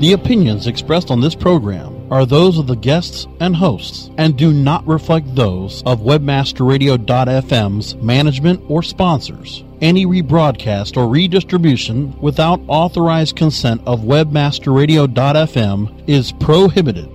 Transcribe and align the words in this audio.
The 0.00 0.12
opinions 0.12 0.68
expressed 0.68 1.10
on 1.10 1.20
this 1.20 1.34
program 1.34 2.06
are 2.12 2.24
those 2.24 2.56
of 2.56 2.68
the 2.68 2.76
guests 2.76 3.26
and 3.40 3.56
hosts 3.56 4.10
and 4.16 4.38
do 4.38 4.52
not 4.52 4.86
reflect 4.86 5.34
those 5.34 5.82
of 5.86 6.02
webmasterradio.fm's 6.02 7.96
management 7.96 8.62
or 8.68 8.84
sponsors. 8.84 9.64
Any 9.80 10.06
rebroadcast 10.06 10.96
or 10.96 11.08
redistribution 11.08 12.16
without 12.20 12.60
authorized 12.68 13.34
consent 13.34 13.82
of 13.86 14.02
webmasterradio.fm 14.02 16.08
is 16.08 16.30
prohibited. 16.30 17.08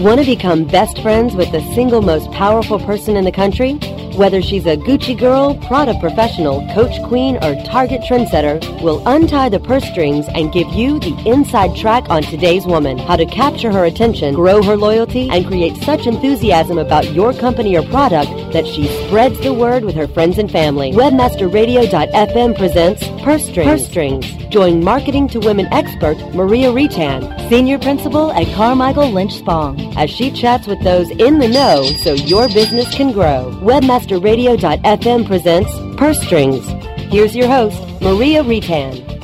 Want 0.00 0.20
to 0.20 0.26
become 0.26 0.64
best 0.64 1.00
friends 1.00 1.34
with 1.34 1.50
the 1.50 1.62
single 1.74 2.02
most 2.02 2.30
powerful 2.32 2.78
person 2.78 3.16
in 3.16 3.24
the 3.24 3.32
country? 3.32 3.80
Whether 4.18 4.42
she's 4.42 4.66
a 4.66 4.76
Gucci 4.76 5.16
girl, 5.16 5.54
Prada 5.68 5.96
professional, 6.00 6.66
Coach 6.74 7.00
queen, 7.04 7.36
or 7.36 7.54
Target 7.62 8.00
trendsetter, 8.00 8.58
we'll 8.82 9.00
untie 9.06 9.48
the 9.48 9.60
purse 9.60 9.84
strings 9.84 10.26
and 10.34 10.52
give 10.52 10.66
you 10.70 10.98
the 10.98 11.16
inside 11.24 11.76
track 11.76 12.10
on 12.10 12.24
today's 12.24 12.66
woman. 12.66 12.98
How 12.98 13.14
to 13.14 13.26
capture 13.26 13.70
her 13.70 13.84
attention, 13.84 14.34
grow 14.34 14.60
her 14.60 14.76
loyalty, 14.76 15.30
and 15.30 15.46
create 15.46 15.76
such 15.84 16.08
enthusiasm 16.08 16.78
about 16.78 17.12
your 17.12 17.32
company 17.32 17.76
or 17.76 17.84
product 17.84 18.32
that 18.52 18.66
she 18.66 18.88
spreads 19.06 19.38
the 19.38 19.54
word 19.54 19.84
with 19.84 19.94
her 19.94 20.08
friends 20.08 20.36
and 20.38 20.50
family. 20.50 20.90
Webmasterradio.fm 20.90 22.58
presents 22.58 23.06
Purse 23.22 23.46
Strings. 23.46 23.68
Purse 23.68 23.86
Strings. 23.86 24.47
Join 24.50 24.82
Marketing 24.82 25.28
to 25.28 25.40
Women 25.40 25.66
expert 25.72 26.16
Maria 26.34 26.70
Reitan, 26.70 27.50
Senior 27.50 27.78
Principal 27.78 28.32
at 28.32 28.46
Carmichael 28.54 29.10
Lynch 29.10 29.34
Spong, 29.34 29.78
as 29.98 30.08
she 30.08 30.30
chats 30.30 30.66
with 30.66 30.82
those 30.82 31.10
in 31.10 31.38
the 31.38 31.48
know 31.48 31.84
so 32.02 32.14
your 32.14 32.48
business 32.48 32.94
can 32.94 33.12
grow. 33.12 33.52
Webmaster 33.62 34.22
Radio.fm 34.22 35.26
presents 35.26 35.70
Purse 35.98 36.20
Strings. 36.22 36.66
Here's 37.12 37.36
your 37.36 37.48
host, 37.48 37.78
Maria 38.00 38.42
Reitan. 38.42 39.17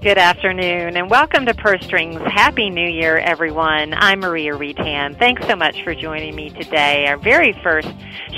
Good 0.00 0.16
afternoon 0.16 0.96
and 0.96 1.10
welcome 1.10 1.44
to 1.46 1.54
Purse 1.54 1.84
Strings. 1.84 2.20
Happy 2.20 2.70
New 2.70 2.88
Year, 2.88 3.18
everyone. 3.18 3.94
I'm 3.94 4.20
Maria 4.20 4.52
Reitan. 4.52 5.18
Thanks 5.18 5.44
so 5.48 5.56
much 5.56 5.82
for 5.82 5.92
joining 5.92 6.36
me 6.36 6.50
today. 6.50 7.08
Our 7.08 7.16
very 7.16 7.52
first 7.64 7.88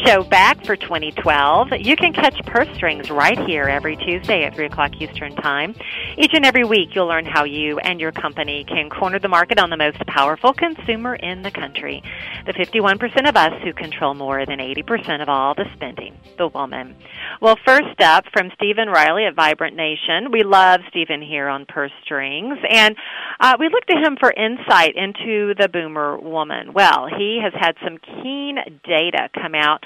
show 0.07 0.23
back 0.25 0.65
for 0.65 0.75
2012. 0.75 1.69
You 1.81 1.97
can 1.97 2.15
catch 2.15 2.35
Purse 2.47 2.69
Strings 2.77 3.11
right 3.11 3.39
here 3.41 3.65
every 3.65 3.97
Tuesday 3.97 4.45
at 4.45 4.55
3 4.55 4.67
o'clock 4.67 4.93
Eastern 5.03 5.37
Time. 5.37 5.75
Each 6.17 6.33
and 6.33 6.47
every 6.47 6.65
week, 6.65 6.95
you'll 6.95 7.09
learn 7.09 7.27
how 7.27 7.45
you 7.45 7.79
and 7.81 8.01
your 8.01 8.13
company 8.13 8.65
can 8.65 8.89
corner 8.89 9.19
the 9.19 9.29
market 9.29 9.59
on 9.59 9.69
the 9.69 9.77
most 9.77 9.99
powerful 10.07 10.55
consumer 10.55 11.15
in 11.15 11.43
the 11.43 11.51
country. 11.51 12.03
The 12.47 12.55
51% 12.55 13.29
of 13.29 13.37
us 13.37 13.53
who 13.63 13.75
control 13.75 14.15
more 14.15 14.47
than 14.47 14.61
80% 14.61 15.21
of 15.21 15.29
all 15.29 15.55
the 15.55 15.67
spending, 15.75 16.17
the 16.39 16.49
woman. 16.49 16.97
Well, 17.43 17.59
first 17.67 18.01
up 18.01 18.25
from 18.33 18.51
Stephen 18.55 18.89
Reily 18.89 19.27
at 19.27 19.35
Vibrant 19.35 19.77
Nation. 19.77 20.31
We 20.33 20.43
love 20.43 20.81
Stephen 20.89 21.21
here 21.21 21.50
on 21.51 21.67
Purse 21.67 21.93
Strings, 22.05 22.59
and 22.69 22.97
uh, 23.41 23.57
we 23.59 23.69
looked 23.69 23.89
to 23.89 23.97
him 23.97 24.17
for 24.19 24.33
insight 24.33 24.95
into 24.97 25.55
the 25.59 25.69
boomer 25.71 26.19
woman. 26.19 26.73
Well, 26.73 27.09
he 27.09 27.41
has 27.43 27.53
had 27.59 27.75
some 27.85 27.99
keen 27.99 28.57
data 28.85 29.29
come 29.35 29.55
out 29.55 29.85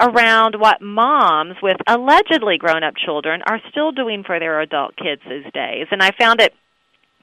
around 0.00 0.56
what 0.58 0.82
moms 0.82 1.56
with 1.62 1.76
allegedly 1.86 2.58
grown 2.58 2.82
up 2.82 2.94
children 2.96 3.42
are 3.46 3.60
still 3.70 3.92
doing 3.92 4.24
for 4.24 4.38
their 4.38 4.60
adult 4.60 4.96
kids 4.96 5.22
these 5.28 5.50
days. 5.52 5.86
And 5.90 6.02
I 6.02 6.10
found 6.18 6.40
it 6.40 6.52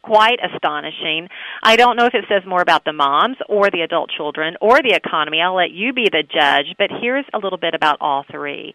quite 0.04 0.40
astonishing. 0.44 1.28
I 1.64 1.76
don't 1.76 1.96
know 1.96 2.06
if 2.06 2.14
it 2.14 2.26
says 2.28 2.44
more 2.48 2.62
about 2.62 2.86
the 2.86 2.94
moms 2.94 3.38
or 3.48 3.70
the 3.70 3.82
adult 3.82 4.10
children 4.10 4.56
or 4.62 4.80
the 4.82 4.94
economy. 4.94 5.42
I'll 5.42 5.56
let 5.56 5.72
you 5.72 5.94
be 5.94 6.08
the 6.12 6.24
judge, 6.24 6.76
but 6.78 6.90
here's 7.02 7.26
a 7.34 7.38
little 7.38 7.58
bit 7.58 7.74
about 7.74 7.98
all 8.02 8.26
three. 8.30 8.74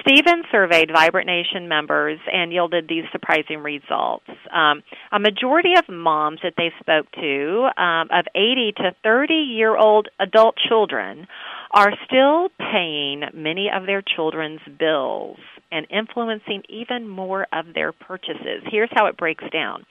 Stephen 0.00 0.42
surveyed 0.50 0.90
Vibrant 0.92 1.26
Nation 1.26 1.68
members 1.68 2.18
and 2.32 2.52
yielded 2.52 2.88
these 2.88 3.04
surprising 3.12 3.58
results. 3.58 4.26
Um, 4.52 4.82
a 5.12 5.18
majority 5.18 5.74
of 5.78 5.88
moms 5.88 6.40
that 6.42 6.54
they 6.56 6.72
spoke 6.80 7.10
to, 7.12 7.68
um, 7.80 8.08
of 8.10 8.26
80 8.34 8.72
to 8.78 8.94
30 9.02 9.34
year 9.34 9.76
old 9.76 10.08
adult 10.18 10.56
children, 10.68 11.26
are 11.72 11.92
still 12.06 12.48
paying 12.58 13.22
many 13.34 13.68
of 13.74 13.86
their 13.86 14.02
children's 14.02 14.60
bills 14.78 15.38
and 15.70 15.86
influencing 15.90 16.62
even 16.68 17.08
more 17.08 17.46
of 17.52 17.66
their 17.74 17.92
purchases. 17.92 18.62
Here's 18.70 18.90
how 18.92 19.06
it 19.06 19.16
breaks 19.16 19.44
down 19.52 19.84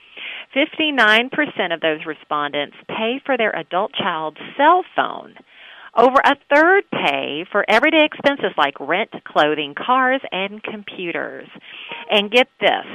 59% 0.54 1.30
of 1.74 1.80
those 1.80 2.06
respondents 2.06 2.76
pay 2.88 3.20
for 3.24 3.36
their 3.36 3.54
adult 3.54 3.92
child's 3.94 4.40
cell 4.56 4.84
phone. 4.96 5.34
Over 5.96 6.20
a 6.24 6.36
third 6.52 6.84
pay 6.90 7.44
for 7.52 7.64
everyday 7.68 8.04
expenses 8.04 8.52
like 8.56 8.74
rent, 8.80 9.10
clothing, 9.24 9.74
cars, 9.74 10.20
and 10.32 10.60
computers. 10.62 11.48
And 12.10 12.32
get 12.32 12.48
this 12.60 12.86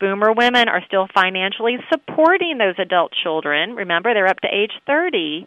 boomer 0.00 0.32
women 0.32 0.68
are 0.68 0.82
still 0.86 1.06
financially 1.14 1.76
supporting 1.90 2.58
those 2.58 2.78
adult 2.78 3.12
children. 3.22 3.74
Remember, 3.74 4.14
they're 4.14 4.28
up 4.28 4.40
to 4.40 4.48
age 4.48 4.72
30. 4.86 5.46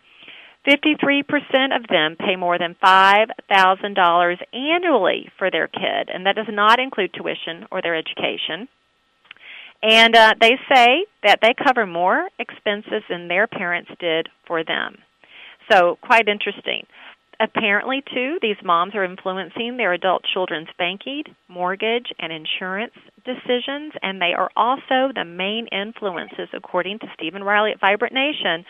53% 0.70 1.76
of 1.76 1.88
them 1.90 2.16
pay 2.16 2.36
more 2.36 2.60
than 2.60 2.76
$5,000 2.84 4.38
annually 4.54 5.30
for 5.38 5.50
their 5.50 5.68
kid, 5.68 6.10
and 6.14 6.26
that 6.26 6.36
does 6.36 6.46
not 6.50 6.80
include 6.80 7.12
tuition 7.14 7.66
or 7.72 7.82
their 7.82 7.96
education. 7.96 8.68
And 9.82 10.16
uh, 10.16 10.36
they 10.40 10.60
say 10.72 11.06
that 11.24 11.40
they 11.42 11.56
cover 11.56 11.88
more 11.88 12.30
expenses 12.38 13.02
than 13.10 13.28
their 13.28 13.48
parents 13.48 13.90
did 14.00 14.28
for 14.46 14.64
them. 14.64 14.98
So, 15.72 15.98
quite 16.02 16.28
interesting. 16.28 16.86
Apparently, 17.42 18.04
too, 18.14 18.38
these 18.42 18.58
moms 18.66 18.96
are 18.96 19.06
influencing 19.06 19.78
their 19.78 19.94
adult 19.94 20.24
children's 20.34 20.68
banking, 20.78 21.24
mortgage, 21.48 22.12
and 22.20 22.34
insurance 22.34 22.92
decisions, 23.24 23.94
and 24.02 24.22
they 24.22 24.34
are 24.38 24.50
also 24.58 25.14
the 25.16 25.24
main 25.24 25.68
influences, 25.68 26.50
according 26.54 27.00
to 27.00 27.08
Stephen 27.14 27.42
Reily 27.42 27.72
at 27.72 27.80
Vibrant 27.80 28.14
Nation, 28.14 28.66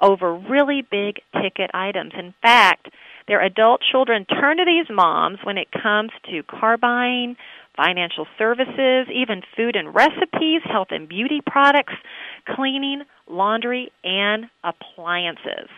over 0.00 0.36
really 0.36 0.82
big 0.88 1.16
ticket 1.42 1.72
items. 1.74 2.12
In 2.16 2.32
fact, 2.42 2.90
their 3.26 3.42
adult 3.42 3.80
children 3.90 4.24
turn 4.24 4.58
to 4.58 4.64
these 4.64 4.86
moms 4.88 5.38
when 5.42 5.58
it 5.58 5.68
comes 5.72 6.10
to 6.30 6.44
car 6.44 6.76
buying, 6.76 7.36
financial 7.76 8.26
services, 8.38 9.08
even 9.12 9.42
food 9.56 9.74
and 9.74 9.94
recipes, 9.94 10.62
health 10.64 10.88
and 10.90 11.08
beauty 11.08 11.40
products, 11.44 11.94
cleaning, 12.54 13.02
laundry, 13.26 13.90
and 14.04 14.46
appliances. 14.62 15.68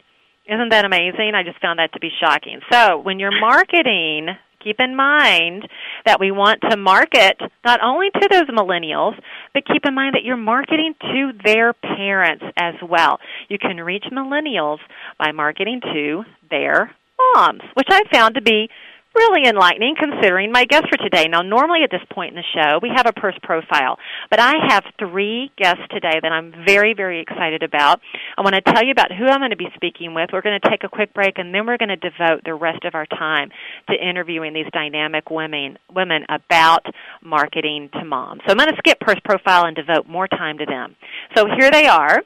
Isn't 0.46 0.70
that 0.70 0.84
amazing? 0.84 1.32
I 1.34 1.42
just 1.42 1.60
found 1.60 1.78
that 1.78 1.92
to 1.94 2.00
be 2.00 2.10
shocking. 2.20 2.60
So, 2.70 2.98
when 2.98 3.18
you're 3.18 3.38
marketing, 3.40 4.28
keep 4.62 4.76
in 4.78 4.94
mind 4.94 5.66
that 6.04 6.20
we 6.20 6.30
want 6.30 6.60
to 6.68 6.76
market 6.76 7.38
not 7.64 7.80
only 7.82 8.10
to 8.10 8.28
those 8.30 8.48
millennials, 8.50 9.18
but 9.54 9.64
keep 9.66 9.86
in 9.86 9.94
mind 9.94 10.14
that 10.14 10.24
you're 10.24 10.36
marketing 10.36 10.94
to 11.00 11.32
their 11.44 11.72
parents 11.72 12.44
as 12.58 12.74
well. 12.86 13.20
You 13.48 13.58
can 13.58 13.78
reach 13.78 14.04
millennials 14.12 14.78
by 15.18 15.32
marketing 15.32 15.80
to 15.80 16.24
their 16.50 16.90
moms, 17.34 17.62
which 17.74 17.88
I 17.90 18.02
found 18.12 18.34
to 18.34 18.42
be 18.42 18.68
really 19.14 19.48
enlightening 19.48 19.94
considering 19.98 20.50
my 20.52 20.64
guest 20.64 20.84
for 20.90 20.96
today. 20.98 21.28
Now, 21.28 21.42
normally 21.42 21.80
at 21.84 21.90
this 21.90 22.02
point 22.12 22.34
in 22.34 22.36
the 22.36 22.44
show, 22.54 22.78
we 22.82 22.90
have 22.94 23.06
a 23.06 23.12
purse 23.12 23.36
profile, 23.42 23.98
but 24.30 24.40
I 24.40 24.54
have 24.68 24.84
three 24.98 25.50
guests 25.56 25.82
today 25.90 26.18
that 26.20 26.32
I'm 26.32 26.52
very, 26.66 26.94
very 26.94 27.20
excited 27.20 27.62
about. 27.62 28.00
I 28.36 28.42
want 28.42 28.54
to 28.54 28.60
tell 28.60 28.84
you 28.84 28.90
about 28.90 29.12
who 29.12 29.26
I'm 29.26 29.40
going 29.40 29.50
to 29.50 29.56
be 29.56 29.68
speaking 29.74 30.14
with. 30.14 30.30
We're 30.32 30.42
going 30.42 30.58
to 30.60 30.68
take 30.68 30.84
a 30.84 30.88
quick 30.88 31.14
break, 31.14 31.38
and 31.38 31.54
then 31.54 31.66
we're 31.66 31.78
going 31.78 31.90
to 31.90 31.96
devote 31.96 32.42
the 32.44 32.54
rest 32.54 32.84
of 32.84 32.94
our 32.94 33.06
time 33.06 33.50
to 33.88 33.94
interviewing 33.94 34.52
these 34.52 34.66
dynamic 34.72 35.30
women, 35.30 35.78
women 35.94 36.24
about 36.28 36.84
marketing 37.22 37.90
to 37.94 38.04
moms. 38.04 38.40
So 38.46 38.52
I'm 38.52 38.58
going 38.58 38.70
to 38.70 38.76
skip 38.78 39.00
purse 39.00 39.20
profile 39.24 39.66
and 39.66 39.76
devote 39.76 40.08
more 40.08 40.28
time 40.28 40.58
to 40.58 40.66
them. 40.66 40.96
So 41.36 41.46
here 41.58 41.70
they 41.70 41.86
are. 41.86 42.22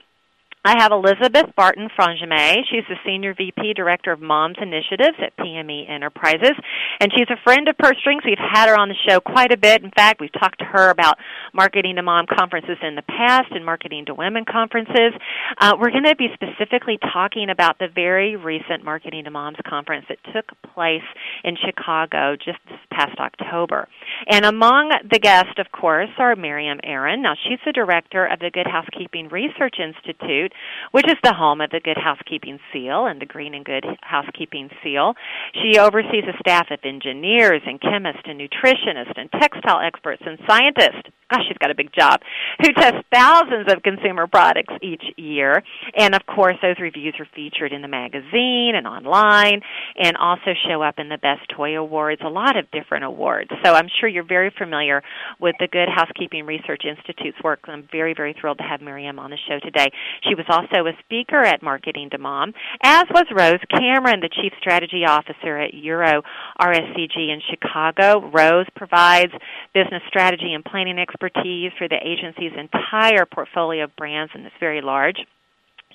I 0.69 0.83
have 0.83 0.93
Elizabeth 0.93 1.47
Barton 1.57 1.89
Frangeme. 1.99 2.57
She's 2.71 2.85
the 2.91 2.97
Senior 3.07 3.33
VP 3.33 3.73
Director 3.73 4.13
of 4.13 4.21
Moms 4.21 4.57
Initiatives 4.61 5.17
at 5.19 5.35
PME 5.39 5.89
Enterprises, 5.89 6.53
and 7.01 7.11
she's 7.17 7.31
a 7.31 7.41
friend 7.43 7.67
of 7.69 7.79
Purse 7.79 7.97
Strings. 8.01 8.21
We've 8.23 8.37
had 8.37 8.69
her 8.69 8.79
on 8.79 8.91
the 8.91 8.95
show 9.09 9.19
quite 9.19 9.51
a 9.51 9.57
bit. 9.57 9.83
In 9.83 9.91
fact, 9.91 10.21
we've 10.21 10.33
talked 10.39 10.59
to 10.59 10.67
her 10.67 10.91
about 10.91 11.17
marketing 11.55 11.97
to 11.97 12.03
mom 12.03 12.27
conferences 12.27 12.77
in 12.83 12.97
the 12.97 13.03
past 13.03 13.51
and 13.53 13.65
marketing 13.65 14.05
to 14.07 14.15
women 14.15 14.45
conferences. 14.45 15.15
Uh, 15.57 15.75
we're 15.81 15.91
going 15.91 16.05
to 16.05 16.15
be 16.17 16.29
specifically 16.35 16.99
talking 17.15 17.49
about 17.49 17.79
the 17.79 17.89
very 17.89 18.37
recent 18.37 18.85
Marketing 18.85 19.25
to 19.25 19.31
Moms 19.31 19.57
conference 19.67 20.05
that 20.11 20.19
took 20.35 20.53
place 20.75 21.09
in 21.45 21.57
Chicago 21.57 22.37
just 22.37 22.59
this 22.69 22.79
past 22.93 23.19
October. 23.19 23.89
And 24.29 24.45
among 24.45 24.93
the 25.11 25.19
guests, 25.19 25.57
of 25.57 25.73
course, 25.73 26.11
are 26.19 26.37
Miriam 26.37 26.79
Arond. 26.85 27.23
Now, 27.23 27.37
she's 27.43 27.59
the 27.65 27.73
director 27.73 28.27
of 28.27 28.39
the 28.41 28.51
Good 28.51 28.67
Housekeeping 28.67 29.29
Research 29.29 29.77
Institute 29.81 30.53
which 30.93 31.07
is 31.09 31.17
the 31.23 31.35
home 31.35 31.61
of 31.61 31.71
the 31.71 31.81
Good 31.81 31.99
Housekeeping 31.99 32.59
Seal 32.73 33.07
and 33.07 33.21
the 33.21 33.27
Green 33.27 33.55
and 33.55 33.65
Good 33.65 33.85
Housekeeping 34.01 34.71
Seal. 34.83 35.15
She 35.55 35.79
oversees 35.79 36.25
a 36.29 36.39
staff 36.41 36.71
of 36.71 36.81
engineers 36.85 37.63
and 37.67 37.81
chemists 37.81 38.23
and 38.25 38.41
nutritionists 38.41 39.17
and 39.17 39.31
textile 39.33 39.81
experts 39.81 40.23
and 40.27 40.39
scientists 40.47 41.11
gosh, 41.31 41.43
she's 41.47 41.59
got 41.59 41.71
a 41.71 41.75
big 41.75 41.93
job, 41.93 42.21
who 42.61 42.73
test 42.73 42.97
thousands 43.13 43.71
of 43.71 43.83
consumer 43.83 44.27
products 44.27 44.75
each 44.83 45.03
year. 45.17 45.63
And 45.97 46.15
of 46.15 46.23
course, 46.27 46.57
those 46.63 46.77
reviews 46.81 47.15
are 47.19 47.29
featured 47.35 47.73
in 47.73 47.83
the 47.83 47.89
magazine 47.89 48.73
and 48.75 48.87
online 48.87 49.61
and 49.97 50.17
also 50.17 50.55
show 50.67 50.83
up 50.83 50.95
in 50.99 51.09
the 51.09 51.19
Best 51.19 51.43
Toy 51.55 51.77
Awards, 51.79 52.23
a 52.25 52.29
lot 52.29 52.57
of 52.57 52.71
different 52.71 53.05
awards. 53.05 53.51
So 53.65 53.75
I'm 53.75 53.89
sure 54.01 54.09
you're 54.09 54.27
very 54.27 54.53
familiar 54.57 55.03
with 55.41 55.55
the 55.61 55.69
Good 55.69 55.89
Housekeeping 55.95 56.47
Research 56.47 56.83
Institute's 56.85 57.39
work. 57.45 57.61
I'm 57.65 57.87
very, 57.93 58.15
very 58.15 58.35
thrilled 58.39 58.59
to 58.59 58.65
have 58.65 58.81
Miriam 58.81 59.19
on 59.19 59.31
the 59.31 59.39
show 59.49 59.59
today. 59.61 59.89
She 60.23 60.35
was 60.39 60.47
also 60.49 60.87
a 60.87 60.93
speaker 61.05 61.43
at 61.43 61.63
Marketing 61.63 62.09
to 62.11 62.19
Mom, 62.19 62.55
as 62.83 63.05
was 63.11 63.27
Rose 63.35 63.61
Cameron, 63.71 64.21
the 64.21 64.31
Chief 64.31 64.53
Strategy 64.61 65.05
Officer 65.05 65.59
at 65.59 65.75
Euro 65.75 66.23
RSCG 66.61 67.17
in 67.17 67.43
Chicago. 67.51 68.31
Rose 68.31 68.67
provides 68.75 69.33
business 69.75 70.03
strategy 70.09 70.55
and 70.55 70.65
planning 70.65 70.99
expertise 70.99 71.73
for 71.77 71.89
the 71.89 71.99
agency's 72.03 72.53
entire 72.57 73.27
portfolio 73.27 73.85
of 73.85 73.97
brands, 73.97 74.33
and 74.35 74.47
it's 74.47 74.55
very 74.61 74.81
large. 74.81 75.19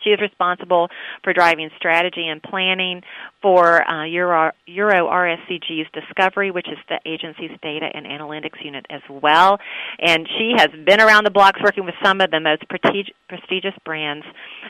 She 0.04 0.12
is 0.12 0.20
responsible 0.20 0.90
for 1.24 1.34
driving 1.34 1.70
strategy 1.78 2.28
and 2.28 2.42
planning 2.42 3.02
for 3.42 3.88
uh, 3.90 4.06
Euro, 4.06 4.52
Euro 4.68 5.08
RSCG's 5.08 5.88
Discovery, 5.94 6.52
which 6.52 6.68
is 6.68 6.78
the 6.90 7.00
agency's 7.06 7.52
data 7.62 7.90
and 7.94 8.06
analytics 8.06 8.64
unit 8.64 8.86
as 8.90 9.02
well. 9.10 9.60
And 10.00 10.28
she 10.38 10.54
has 10.58 10.70
been 10.86 11.02
around 11.02 11.26
the 11.26 11.32
blocks 11.32 11.60
working 11.64 11.86
with 11.86 11.96
some 12.04 12.22
of 12.22 12.32
the 12.32 12.40
most 12.40 12.64
prestigious 12.70 13.76
brands 13.86 14.26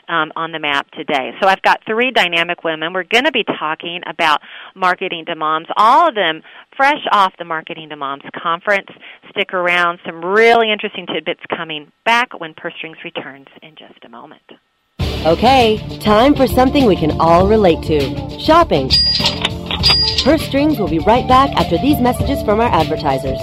um, 0.08 0.32
on 0.36 0.52
the 0.52 0.58
map 0.58 0.90
today. 0.90 1.32
So 1.40 1.48
I've 1.48 1.62
got 1.62 1.80
three 1.86 2.10
dynamic 2.10 2.64
women. 2.64 2.92
We're 2.92 3.04
going 3.04 3.24
to 3.24 3.32
be 3.32 3.44
talking 3.44 4.00
about 4.06 4.40
marketing 4.74 5.24
to 5.26 5.34
moms, 5.34 5.66
all 5.76 6.08
of 6.08 6.14
them 6.14 6.42
fresh 6.76 7.02
off 7.12 7.32
the 7.38 7.44
Marketing 7.44 7.88
to 7.90 7.96
Moms 7.96 8.22
conference. 8.40 8.88
Stick 9.30 9.52
around. 9.52 9.98
Some 10.04 10.24
really 10.24 10.70
interesting 10.72 11.06
tidbits 11.06 11.40
coming 11.54 11.92
back 12.04 12.38
when 12.38 12.54
Purse 12.54 12.74
Strings 12.76 12.98
returns 13.04 13.46
in 13.62 13.76
just 13.76 14.04
a 14.04 14.08
moment. 14.08 14.42
Okay, 15.26 15.78
time 16.00 16.34
for 16.34 16.46
something 16.46 16.84
we 16.84 16.96
can 16.96 17.18
all 17.18 17.48
relate 17.48 17.82
to 17.84 18.38
shopping. 18.38 18.90
Purse 20.22 20.42
Strings 20.42 20.78
will 20.78 20.88
be 20.88 20.98
right 20.98 21.26
back 21.26 21.50
after 21.56 21.78
these 21.78 21.98
messages 21.98 22.42
from 22.42 22.60
our 22.60 22.68
advertisers. 22.68 23.40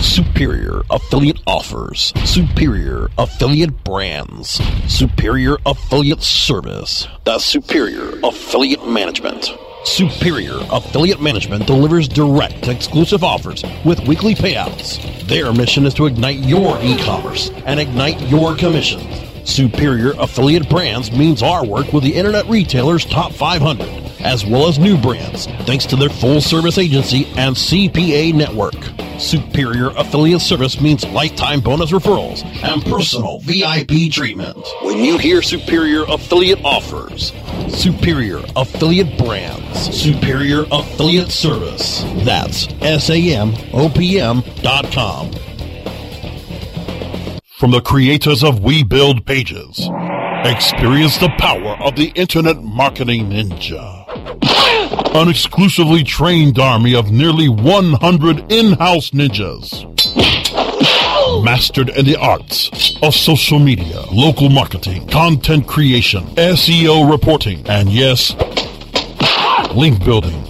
Superior 0.00 0.82
affiliate 0.90 1.40
offers, 1.44 2.12
superior 2.24 3.08
affiliate 3.18 3.82
brands, 3.82 4.60
superior 4.86 5.56
affiliate 5.66 6.22
service, 6.22 7.08
the 7.24 7.40
superior 7.40 8.20
affiliate 8.22 8.88
management. 8.88 9.50
Superior 9.86 10.58
Affiliate 10.72 11.22
Management 11.22 11.64
delivers 11.64 12.08
direct, 12.08 12.66
exclusive 12.66 13.22
offers 13.22 13.64
with 13.84 14.00
weekly 14.00 14.34
payouts. 14.34 15.00
Their 15.28 15.52
mission 15.52 15.86
is 15.86 15.94
to 15.94 16.06
ignite 16.06 16.40
your 16.40 16.76
e 16.82 16.98
commerce 16.98 17.50
and 17.64 17.78
ignite 17.78 18.20
your 18.22 18.56
commissions. 18.56 19.06
Superior 19.48 20.12
Affiliate 20.18 20.68
Brands 20.68 21.12
means 21.12 21.40
our 21.40 21.64
work 21.64 21.92
with 21.92 22.02
the 22.02 22.12
Internet 22.12 22.46
Retailer's 22.46 23.04
Top 23.04 23.32
500, 23.32 23.88
as 24.20 24.44
well 24.44 24.66
as 24.66 24.78
new 24.78 24.98
brands, 24.98 25.46
thanks 25.66 25.86
to 25.86 25.96
their 25.96 26.10
full 26.10 26.40
service 26.40 26.78
agency 26.78 27.26
and 27.36 27.54
CPA 27.54 28.34
network. 28.34 28.74
Superior 29.20 29.90
Affiliate 29.90 30.42
Service 30.42 30.80
means 30.80 31.06
lifetime 31.06 31.60
bonus 31.60 31.92
referrals 31.92 32.44
and 32.64 32.84
personal 32.84 33.38
VIP 33.38 34.12
treatment. 34.12 34.58
When 34.82 34.98
you 34.98 35.16
hear 35.16 35.40
Superior 35.42 36.02
Affiliate 36.08 36.62
Offers, 36.64 37.32
Superior 37.76 38.40
Affiliate 38.56 39.16
Brands, 39.18 39.94
Superior 39.94 40.64
Affiliate 40.72 41.30
Service, 41.30 42.02
that's 42.24 42.66
S-A-M-O-P-M 42.80 44.42
dot 44.62 44.90
com. 44.92 45.30
From 47.58 47.70
the 47.70 47.80
creators 47.80 48.42
of 48.42 48.60
We 48.60 48.82
Build 48.82 49.26
Pages, 49.26 49.88
experience 50.44 51.18
the 51.18 51.32
power 51.38 51.76
of 51.80 51.96
the 51.96 52.12
Internet 52.16 52.62
Marketing 52.62 53.30
Ninja 53.30 54.06
an 55.16 55.28
exclusively 55.28 56.04
trained 56.04 56.58
army 56.58 56.94
of 56.94 57.10
nearly 57.10 57.48
100 57.48 58.52
in-house 58.52 59.10
ninjas. 59.12 59.82
Mastered 61.46 61.90
in 61.90 62.04
the 62.04 62.16
arts 62.16 62.98
of 63.02 63.14
social 63.14 63.60
media, 63.60 64.00
local 64.10 64.48
marketing, 64.48 65.06
content 65.06 65.68
creation, 65.68 66.24
SEO 66.34 67.08
reporting, 67.08 67.64
and 67.68 67.88
yes, 67.88 68.34
link 69.72 70.04
building. 70.04 70.42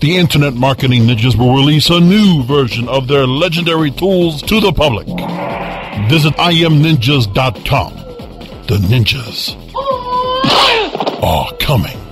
The 0.00 0.18
Internet 0.18 0.52
Marketing 0.52 1.04
Ninjas 1.04 1.36
will 1.38 1.54
release 1.56 1.88
a 1.88 1.98
new 1.98 2.42
version 2.44 2.86
of 2.90 3.08
their 3.08 3.26
legendary 3.26 3.90
tools 3.92 4.42
to 4.42 4.60
the 4.60 4.74
public. 4.74 5.06
Visit 6.10 6.34
imninjas.com. 6.34 7.94
The 8.66 8.76
ninjas 8.76 9.56
are 11.22 11.56
coming. 11.56 12.11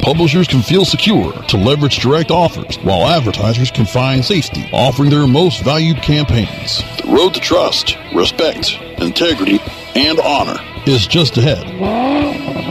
publishers 0.00 0.46
can 0.46 0.62
feel 0.62 0.84
secure 0.84 1.32
to 1.32 1.56
leverage 1.56 1.98
direct 1.98 2.30
offers, 2.30 2.76
while 2.78 3.06
advertisers 3.06 3.70
can 3.70 3.86
find 3.86 4.24
safety 4.24 4.68
offering 4.72 5.10
their 5.10 5.26
most 5.26 5.62
valued 5.62 6.00
campaigns. 6.02 6.82
The 7.02 7.08
road 7.08 7.34
to 7.34 7.40
trust, 7.40 7.96
respect, 8.14 8.78
integrity, 8.98 9.58
and 9.94 10.18
honor 10.20 10.58
is 10.86 11.06
just 11.06 11.36
ahead 11.36 11.66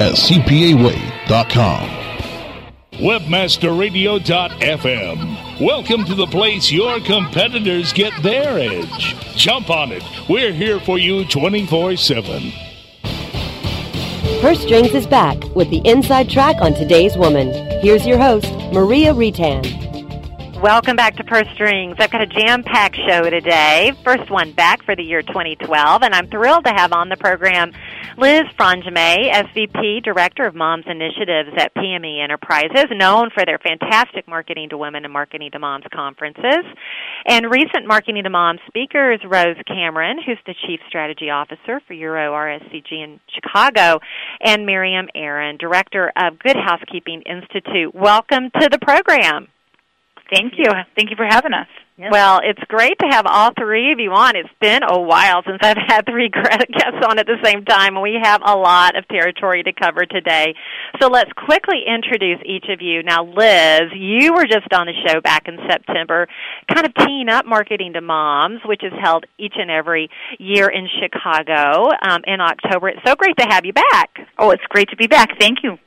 at 0.01 0.16
cpaway.com. 0.16 1.89
Webmasterradio.fm. 2.94 5.60
Welcome 5.60 6.06
to 6.06 6.16
the 6.16 6.28
place 6.28 6.71
your 6.71 7.01
competitors 7.01 7.92
get 7.92 8.13
their 8.24 8.57
edge. 8.57 9.16
Jump 9.36 9.69
on 9.69 9.92
it. 9.92 10.01
We're 10.30 10.54
here 10.54 10.80
for 10.80 10.98
you 10.98 11.25
24 11.25 11.98
7. 11.98 12.54
Purse 14.45 14.62
Strings 14.62 14.94
is 14.94 15.07
back 15.07 15.44
with 15.56 15.71
the 15.71 15.81
inside 15.89 16.30
track 16.30 16.57
on 16.62 16.75
today's 16.75 17.18
woman. 17.18 17.51
Here's 17.81 18.06
your 18.06 18.19
host, 18.19 18.53
Maria 18.71 19.12
Reitan. 19.12 20.62
Welcome 20.62 20.95
back 20.95 21.15
to 21.15 21.24
Purse 21.24 21.47
Strings. 21.56 21.95
I've 21.97 22.12
got 22.12 22.21
a 22.21 22.27
jam-packed 22.27 22.95
show 22.95 23.28
today. 23.31 23.94
First 24.04 24.30
one 24.30 24.52
back 24.52 24.83
for 24.83 24.95
the 24.95 25.02
year 25.02 25.23
2012, 25.23 26.04
and 26.04 26.14
I'm 26.14 26.28
thrilled 26.28 26.66
to 26.66 26.71
have 26.71 26.94
on 26.94 27.09
the 27.09 27.18
program 27.18 27.71
Liz 28.18 28.44
Frangimet, 28.57 29.30
SVP, 29.30 30.02
Director 30.02 30.45
of 30.45 30.56
Moms 30.56 30.86
Initiatives 30.88 31.50
at 31.57 31.76
PME 31.76 32.24
Enterprises, 32.24 32.86
known 32.92 33.30
for 33.34 33.44
their 33.45 33.57
fantastic 33.57 34.26
Marketing 34.26 34.69
to 34.69 34.78
Women 34.78 35.04
and 35.04 35.12
Marketing 35.12 35.52
to 35.52 35.60
Moms 35.60 35.84
conferences. 35.94 36.64
And 37.28 37.52
recent 37.52 37.86
Marketing 37.86 38.24
to 38.24 38.30
Moms 38.30 38.62
speakers, 38.68 39.19
Rose 39.26 39.57
Cameron, 39.68 40.19
who's 40.26 40.38
the 40.45 40.56
Chief 40.66 40.80
Strategy 40.88 41.30
Officer 41.30 41.81
for 41.86 41.94
Euro 41.94 42.31
RSCG 42.31 42.92
in 42.92 43.19
Chicago, 43.28 44.00
and 44.42 44.66
Miriam 44.66 45.07
Arond, 45.14 45.60
Director 45.60 46.14
of 46.16 46.40
Good 46.40 46.56
Housekeeping 46.56 47.22
Institute. 47.24 47.94
Welcome 47.94 48.50
to 48.62 48.69
the 48.69 48.80
program. 48.80 49.50
Thank 50.34 50.54
you. 50.57 50.72
Thank 50.95 51.10
you 51.10 51.18
for 51.18 51.26
having 51.26 51.54
us. 51.54 51.68
Yes. 51.97 52.11
Well, 52.11 52.42
it's 52.44 52.59
great 52.68 52.99
to 52.99 53.07
have 53.09 53.25
all 53.25 53.52
three 53.57 53.94
of 53.94 53.99
you 53.99 54.11
on. 54.11 54.35
It's 54.35 54.49
been 54.59 54.81
a 54.83 54.99
while 54.99 55.44
since 55.47 55.59
I've 55.61 55.78
had 55.78 56.06
three 56.06 56.28
guests 56.30 57.06
on 57.07 57.19
at 57.19 57.25
the 57.25 57.37
same 57.42 57.64
time, 57.64 57.95
and 57.95 58.04
we 58.04 58.19
have 58.21 58.42
a 58.45 58.54
lot 58.54 58.97
of 58.97 59.07
territory 59.07 59.64
to 59.64 59.71
cover 59.71 60.06
today. 60.06 60.56
So 61.02 61.07
let's 61.07 61.31
quickly 61.31 61.83
introduce 61.87 62.40
each 62.45 62.66
of 62.68 62.81
you. 62.81 63.02
Now, 63.02 63.23
Liz, 63.23 63.94
you 63.95 64.33
were 64.33 64.44
just 64.45 64.73
on 64.73 64.87
the 64.87 64.94
show 65.07 65.21
back 65.21 65.47
in 65.47 65.57
September, 65.69 66.28
kind 66.73 66.85
of 66.85 66.94
teeing 67.06 67.30
up 67.30 67.45
Marketing 67.45 67.94
to 67.94 68.02
Moms, 68.02 68.59
which 68.66 68.83
is 68.83 68.92
held 69.02 69.25
each 69.37 69.56
and 69.56 69.71
every 69.71 70.09
year 70.37 70.68
in 70.68 70.90
Chicago 70.99 71.92
um, 72.02 72.23
in 72.28 72.42
October. 72.42 72.90
It's 72.90 72.99
so 73.06 73.16
great 73.16 73.37
to 73.37 73.45
have 73.49 73.64
you 73.64 73.71
back. 73.71 74.09
Oh, 74.37 74.52
it's 74.52 74.64
great 74.68 74.90
to 74.90 74.97
be 74.97 75.07
back. 75.07 75.40
Thank 75.40 75.59
you. 75.64 75.78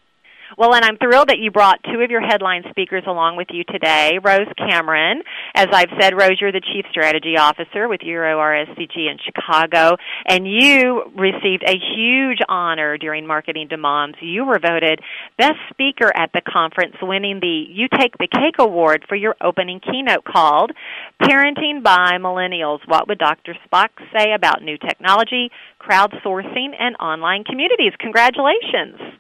Well, 0.57 0.75
and 0.75 0.85
I'm 0.85 0.97
thrilled 0.97 1.29
that 1.29 1.39
you 1.39 1.51
brought 1.51 1.81
two 1.85 2.01
of 2.01 2.11
your 2.11 2.23
headline 2.23 2.65
speakers 2.71 3.05
along 3.07 3.37
with 3.37 3.49
you 3.51 3.65
today. 3.65 4.19
Rose 4.23 4.49
Cameron, 4.57 5.23
as 5.55 5.67
I've 5.73 5.91
said, 6.01 6.17
Rose, 6.17 6.39
you're 6.41 6.53
the 6.53 6.63
Chief 6.73 6.87
Strategy 6.91 7.37
Officer 7.37 7.87
with 7.87 8.01
Euro 8.03 8.39
RSCG 8.39 8.97
in 8.97 9.19
Chicago, 9.23 9.97
and 10.27 10.47
you 10.47 11.13
received 11.15 11.65
a 11.67 11.77
huge 11.95 12.39
honor 12.49 12.97
during 12.97 13.27
Marketing 13.27 13.69
to 13.69 13.77
Moms. 13.77 14.15
You 14.23 14.47
were 14.47 14.59
voted 14.59 15.01
Best 15.37 15.59
Speaker 15.71 16.11
at 16.17 16.31
the 16.33 16.41
conference, 16.41 16.97
winning 17.03 17.41
the 17.41 17.67
You 17.69 17.89
Take 17.99 18.17
the 18.17 18.29
Cake 18.29 18.57
Award 18.59 19.05
for 19.07 19.17
your 19.17 19.37
opening 19.43 19.81
keynote 19.81 20.25
called 20.25 20.73
Parenting 21.21 21.83
by 21.83 22.17
Millennials. 22.19 22.81
What 22.87 23.07
would 23.09 23.19
Dr. 23.19 23.55
Spock 23.67 23.91
say 24.17 24.33
about 24.33 24.63
new 24.63 24.79
technology, 24.79 25.51
crowdsourcing, 25.79 26.71
and 26.79 26.97
online 26.97 27.45
communities? 27.45 27.93
Congratulations. 27.99 29.19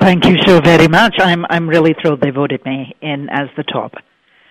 Thank 0.00 0.26
you 0.26 0.36
so 0.44 0.60
very 0.60 0.88
much. 0.88 1.14
I'm 1.18 1.44
I'm 1.48 1.68
really 1.68 1.94
thrilled 2.00 2.20
they 2.20 2.30
voted 2.30 2.64
me 2.64 2.94
in 3.00 3.28
as 3.30 3.48
the 3.56 3.62
top. 3.62 3.94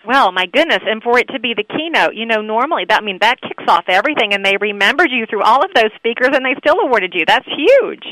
Well, 0.05 0.31
my 0.33 0.45
goodness, 0.47 0.81
and 0.85 1.01
for 1.01 1.17
it 1.17 1.29
to 1.29 1.39
be 1.39 1.53
the 1.53 1.63
keynote, 1.63 2.15
you 2.15 2.25
know, 2.25 2.41
normally 2.41 2.83
that 2.89 3.01
I 3.01 3.05
mean 3.05 3.19
that 3.21 3.39
kicks 3.41 3.63
off 3.67 3.85
everything 3.87 4.33
and 4.33 4.45
they 4.45 4.57
remembered 4.57 5.11
you 5.11 5.25
through 5.25 5.43
all 5.43 5.63
of 5.63 5.71
those 5.73 5.91
speakers 5.95 6.29
and 6.33 6.45
they 6.45 6.55
still 6.59 6.79
awarded 6.79 7.13
you. 7.13 7.23
That's 7.25 7.47
huge. 7.47 8.03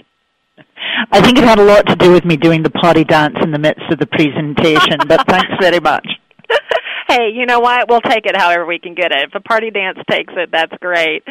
I 1.12 1.22
think 1.22 1.38
it 1.38 1.44
had 1.44 1.60
a 1.60 1.64
lot 1.64 1.88
to 1.88 1.96
do 1.96 2.12
with 2.12 2.24
me 2.24 2.38
doing 2.38 2.64
the 2.64 2.70
party 2.70 3.04
dance 3.04 3.36
in 3.42 3.52
the 3.52 3.60
midst 3.60 3.84
of 3.92 4.00
the 4.00 4.06
presentation, 4.06 5.00
but 5.08 5.26
thanks 5.28 5.52
very 5.60 5.80
much 5.80 6.08
hey, 7.12 7.32
you 7.34 7.46
know 7.46 7.60
what? 7.60 7.90
We'll 7.90 8.02
take 8.02 8.26
it 8.26 8.38
however 8.38 8.66
we 8.66 8.80
can 8.80 8.96
get 8.96 9.12
it. 9.12 9.28
If 9.28 9.36
a 9.36 9.42
party 9.42 9.70
dance 9.70 9.98
takes 10.10 10.34
it, 10.36 10.50
that's 10.52 10.74
great. 10.82 11.24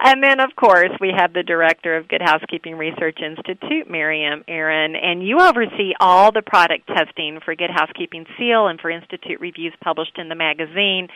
And 0.00 0.22
then, 0.22 0.38
of 0.38 0.54
course, 0.54 0.90
we 1.00 1.12
have 1.16 1.32
the 1.32 1.42
director 1.42 1.96
of 1.96 2.08
Good 2.08 2.22
Housekeeping 2.22 2.76
Research 2.76 3.18
Institute, 3.20 3.90
Miriam 3.90 4.44
Arond, 4.48 4.96
and 5.02 5.26
you 5.26 5.40
oversee 5.40 5.92
all 5.98 6.30
the 6.30 6.42
product 6.42 6.86
testing 6.88 7.40
for 7.44 7.54
Good 7.54 7.70
Housekeeping 7.70 8.26
Seal 8.38 8.68
and 8.68 8.80
for 8.80 8.90
Institute 8.90 9.40
reviews 9.40 9.72
published 9.82 10.18
in 10.18 10.28
the 10.28 10.34
magazine. 10.34 11.08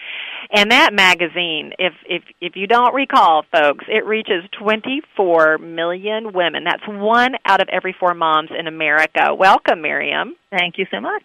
And 0.52 0.70
that 0.72 0.92
magazine, 0.92 1.72
if 1.78 1.92
if 2.06 2.22
if 2.40 2.56
you 2.56 2.66
don't 2.66 2.94
recall, 2.94 3.44
folks, 3.52 3.84
it 3.88 4.04
reaches 4.04 4.44
24 4.58 5.58
million 5.58 6.32
women. 6.32 6.64
That's 6.64 6.86
one 6.86 7.34
out 7.44 7.60
of 7.60 7.68
every 7.68 7.94
four 7.98 8.14
moms 8.14 8.50
in 8.58 8.66
America. 8.66 9.34
Welcome, 9.34 9.82
Miriam. 9.82 10.34
Thank 10.50 10.78
you 10.78 10.86
so 10.90 11.00
much. 11.00 11.24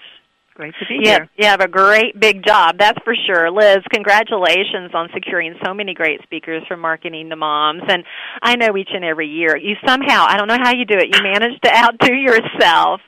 Great 0.55 0.75
to 0.79 0.85
be 0.87 0.99
yeah, 1.01 1.11
here. 1.11 1.29
You 1.35 1.47
have 1.47 1.61
a 1.61 1.67
great 1.67 2.19
big 2.19 2.45
job, 2.45 2.77
that's 2.77 2.99
for 3.03 3.15
sure. 3.25 3.49
Liz, 3.49 3.79
congratulations 3.91 4.91
on 4.93 5.09
securing 5.11 5.55
so 5.65 5.73
many 5.73 5.95
great 5.95 6.21
speakers 6.21 6.61
from 6.67 6.79
marketing 6.79 7.29
to 7.29 7.35
moms. 7.35 7.81
And 7.87 8.03
I 8.41 8.55
know 8.55 8.77
each 8.77 8.89
and 8.93 9.03
every 9.03 9.27
year 9.27 9.57
you 9.57 9.75
somehow, 9.83 10.25
I 10.27 10.37
don't 10.37 10.47
know 10.47 10.59
how 10.61 10.71
you 10.71 10.85
do 10.85 10.97
it, 10.97 11.15
you 11.15 11.23
manage 11.23 11.59
to 11.61 11.75
outdo 11.75 12.13
yourself. 12.13 13.01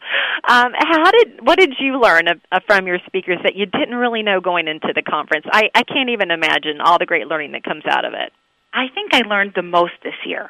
Um, 0.49 0.71
how 0.75 1.11
did, 1.11 1.39
what 1.43 1.59
did 1.59 1.73
you 1.79 2.01
learn 2.01 2.27
uh, 2.27 2.59
from 2.65 2.87
your 2.87 2.97
speakers 3.05 3.37
that 3.43 3.55
you 3.55 3.67
didn't 3.67 3.95
really 3.95 4.23
know 4.23 4.41
going 4.41 4.67
into 4.67 4.89
the 4.95 5.03
conference? 5.03 5.45
I, 5.51 5.69
I 5.75 5.83
can't 5.83 6.09
even 6.09 6.31
imagine 6.31 6.81
all 6.83 6.97
the 6.97 7.05
great 7.05 7.27
learning 7.27 7.51
that 7.51 7.63
comes 7.63 7.83
out 7.87 8.05
of 8.05 8.13
it. 8.13 8.31
I 8.73 8.87
think 8.93 9.13
I 9.13 9.19
learned 9.19 9.53
the 9.55 9.61
most 9.61 9.93
this 10.03 10.15
year. 10.25 10.49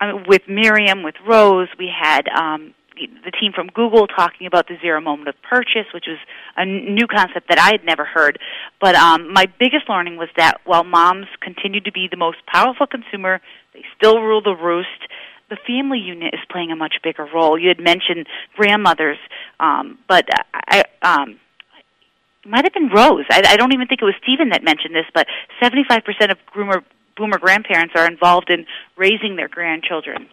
I 0.00 0.12
mean, 0.12 0.24
with 0.26 0.42
Miriam, 0.48 1.04
with 1.04 1.14
Rose, 1.26 1.68
we 1.78 1.88
had 1.88 2.22
um, 2.28 2.74
the 2.96 3.30
team 3.30 3.52
from 3.52 3.68
Google 3.68 4.06
talking 4.06 4.46
about 4.46 4.68
the 4.68 4.76
zero 4.80 5.00
moment 5.00 5.28
of 5.28 5.34
purchase, 5.42 5.86
which 5.94 6.06
was 6.06 6.18
a 6.56 6.64
new 6.64 7.06
concept 7.06 7.48
that 7.48 7.58
I 7.58 7.70
had 7.72 7.84
never 7.84 8.04
heard. 8.04 8.38
But 8.80 8.94
um, 8.94 9.32
my 9.32 9.46
biggest 9.58 9.88
learning 9.88 10.16
was 10.16 10.28
that 10.36 10.60
while 10.64 10.84
moms 10.84 11.26
continue 11.40 11.80
to 11.80 11.92
be 11.92 12.08
the 12.10 12.16
most 12.16 12.38
powerful 12.46 12.86
consumer, 12.86 13.40
they 13.74 13.84
still 13.96 14.20
rule 14.20 14.42
the 14.42 14.54
roost. 14.54 14.88
The 15.50 15.56
family 15.66 15.98
unit 15.98 16.34
is 16.34 16.40
playing 16.50 16.70
a 16.70 16.76
much 16.76 16.94
bigger 17.02 17.26
role. 17.34 17.58
You 17.58 17.68
had 17.68 17.80
mentioned 17.80 18.26
grandmothers, 18.56 19.18
um, 19.60 19.98
but 20.08 20.26
I, 20.54 20.84
um, 21.02 21.38
might 22.46 22.64
have 22.64 22.72
been 22.72 22.88
Rose. 22.88 23.24
I, 23.30 23.42
I 23.46 23.56
don't 23.56 23.72
even 23.72 23.86
think 23.86 24.02
it 24.02 24.04
was 24.04 24.14
Stephen 24.22 24.50
that 24.50 24.64
mentioned 24.64 24.94
this, 24.94 25.06
but 25.14 25.26
75% 25.62 26.02
of 26.30 26.38
groomer, 26.54 26.82
boomer 27.16 27.38
grandparents 27.38 27.94
are 27.96 28.06
involved 28.06 28.50
in 28.50 28.66
raising 28.96 29.36
their 29.36 29.48
grandchildren. 29.48 30.28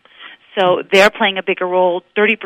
So 0.58 0.82
they're 0.92 1.12
playing 1.12 1.38
a 1.38 1.44
bigger 1.44 1.68
role. 1.68 2.02
30%, 2.18 2.38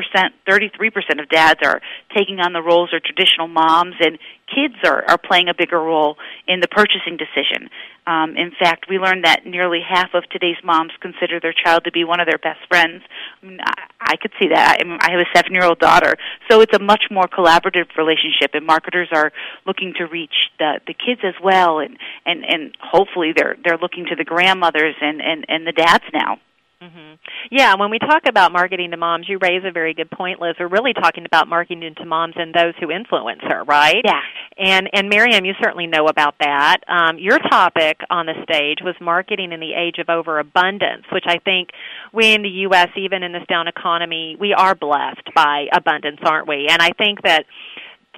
33% 0.48 1.22
of 1.22 1.30
dads 1.30 1.60
are 1.64 1.82
taking 2.16 2.40
on 2.40 2.54
the 2.54 2.62
roles 2.62 2.94
of 2.94 3.04
traditional 3.04 3.48
moms, 3.48 3.96
and 4.00 4.20
kids 4.54 4.76
are, 4.84 5.04
are 5.08 5.18
playing 5.18 5.48
a 5.48 5.54
bigger 5.58 5.80
role 5.80 6.18
in 6.48 6.60
the 6.60 6.68
purchasing 6.68 7.18
decision. 7.18 7.70
Um, 8.06 8.36
in 8.36 8.52
fact, 8.60 8.88
we 8.90 8.98
learned 8.98 9.24
that 9.24 9.46
nearly 9.46 9.80
half 9.88 10.14
of 10.14 10.24
today's 10.30 10.58
moms 10.64 10.92
consider 11.00 11.40
their 11.40 11.54
child 11.54 11.86
to 11.86 11.92
be 11.92 12.04
one 12.04 12.20
of 12.20 12.28
their 12.28 12.38
best 12.38 12.60
friends. 12.68 13.02
I, 13.42 13.46
mean, 13.46 13.60
I, 13.64 13.74
I 14.02 14.16
could 14.18 14.32
see 14.40 14.50
that. 14.50 14.78
I, 14.82 14.98
I 15.00 15.12
have 15.12 15.22
a 15.22 15.38
seven-year-old 15.38 15.80
daughter, 15.80 16.16
so 16.52 16.60
it's 16.60 16.76
a 16.76 16.84
much 16.84 17.06
more 17.10 17.28
collaborative 17.28 17.96
relationship, 17.98 18.52
and 18.54 18.66
marketers 18.66 19.08
are 19.14 19.32
looking 19.66 19.94
to 19.98 20.06
reach 20.06 20.36
the 20.60 20.82
the 20.86 20.94
kids 20.94 21.22
as 21.24 21.36
well, 21.42 21.80
and 21.80 21.98
and 22.26 22.44
and 22.44 22.78
hopefully 22.82 23.32
they're 23.36 23.56
they're 23.64 23.78
looking 23.78 24.06
to 24.10 24.16
the 24.16 24.26
grandmothers 24.26 24.96
and 25.00 25.22
and 25.22 25.46
and 25.48 25.66
the 25.66 25.72
dads 25.72 26.04
now. 26.14 26.40
Mm-hmm. 26.84 27.14
Yeah, 27.52 27.76
when 27.76 27.90
we 27.92 28.00
talk 28.00 28.24
about 28.28 28.52
marketing 28.52 28.92
to 28.92 28.98
moms, 28.98 29.30
you 29.30 29.38
raise 29.42 29.64
a 29.66 29.72
very 29.72 29.94
good 29.94 30.12
point, 30.12 30.42
Liz. 30.42 30.56
We're 30.60 30.68
really 30.68 30.94
talking 30.94 31.26
about 31.26 31.48
marketing 31.48 31.94
to 31.98 32.06
moms 32.06 32.34
and 32.36 32.54
those 32.54 32.74
who 32.80 32.92
influence 32.92 33.40
her, 33.44 33.64
right? 33.64 34.02
Yeah. 34.04 34.20
And 34.58 34.90
and 34.92 35.08
Miriam, 35.08 35.46
you 35.46 35.54
certainly 35.62 35.88
know 35.88 36.08
about 36.08 36.36
that. 36.40 36.78
Um, 36.88 37.18
your 37.18 37.40
topic 37.40 38.02
on 38.10 38.26
the 38.26 38.34
stage 38.44 38.80
was 38.84 38.96
marketing 39.00 39.54
in 39.54 39.62
the 39.62 39.74
age 39.74 39.98
of 40.00 40.10
overabundance, 40.10 41.06
which 41.12 41.26
I 41.26 41.38
think 41.40 41.70
we 42.12 42.34
in 42.34 42.42
the 42.42 42.50
U.S., 42.68 42.90
even 42.98 43.24
in 43.24 43.32
this 43.32 43.44
down 43.48 43.68
economy, 43.68 44.36
we 44.40 44.54
are 44.54 44.76
blessed 44.76 45.34
by 45.34 45.68
abundance, 45.74 46.20
aren't 46.24 46.48
we? 46.48 46.68
And 46.70 46.82
I 46.82 46.90
think 46.98 47.22
that 47.24 47.46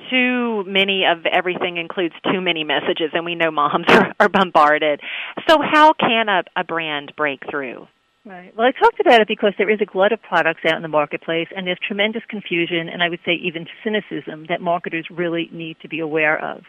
too 0.10 0.64
many 0.66 1.04
of 1.06 1.26
everything 1.26 1.78
includes 1.78 2.16
too 2.32 2.42
many 2.42 2.64
messages, 2.64 3.12
and 3.14 3.26
we 3.26 3.36
know 3.36 3.52
moms 3.52 3.86
are, 3.90 4.14
are 4.20 4.30
bombarded. 4.30 5.02
So, 5.48 5.60
how 5.62 5.94
can 5.94 6.30
a, 6.30 6.44
a 6.56 6.64
brand 6.64 7.14
break 7.16 7.42
through? 7.50 7.88
Right. 8.26 8.52
Well, 8.58 8.66
I 8.66 8.72
talked 8.72 9.00
about 9.00 9.22
it 9.22 9.28
because 9.28 9.54
there 9.60 9.70
is 9.70 9.82
a 9.82 9.86
glut 9.86 10.12
of 10.12 10.20
products 10.20 10.62
out 10.66 10.76
in 10.76 10.82
the 10.82 10.88
marketplace, 10.88 11.48
and 11.56 11.68
there's 11.68 11.78
tremendous 11.86 12.24
confusion, 12.28 12.90
and 12.90 13.04
I 13.04 13.10
would 13.10 13.20
say 13.24 13.34
even 13.34 13.68
cynicism 13.84 14.48
that 14.50 14.62
marketers 14.62 15.06
really 15.12 15.48
need 15.52 15.78
to 15.84 15.88
be 15.88 16.00
aware 16.00 16.44
of. 16.44 16.64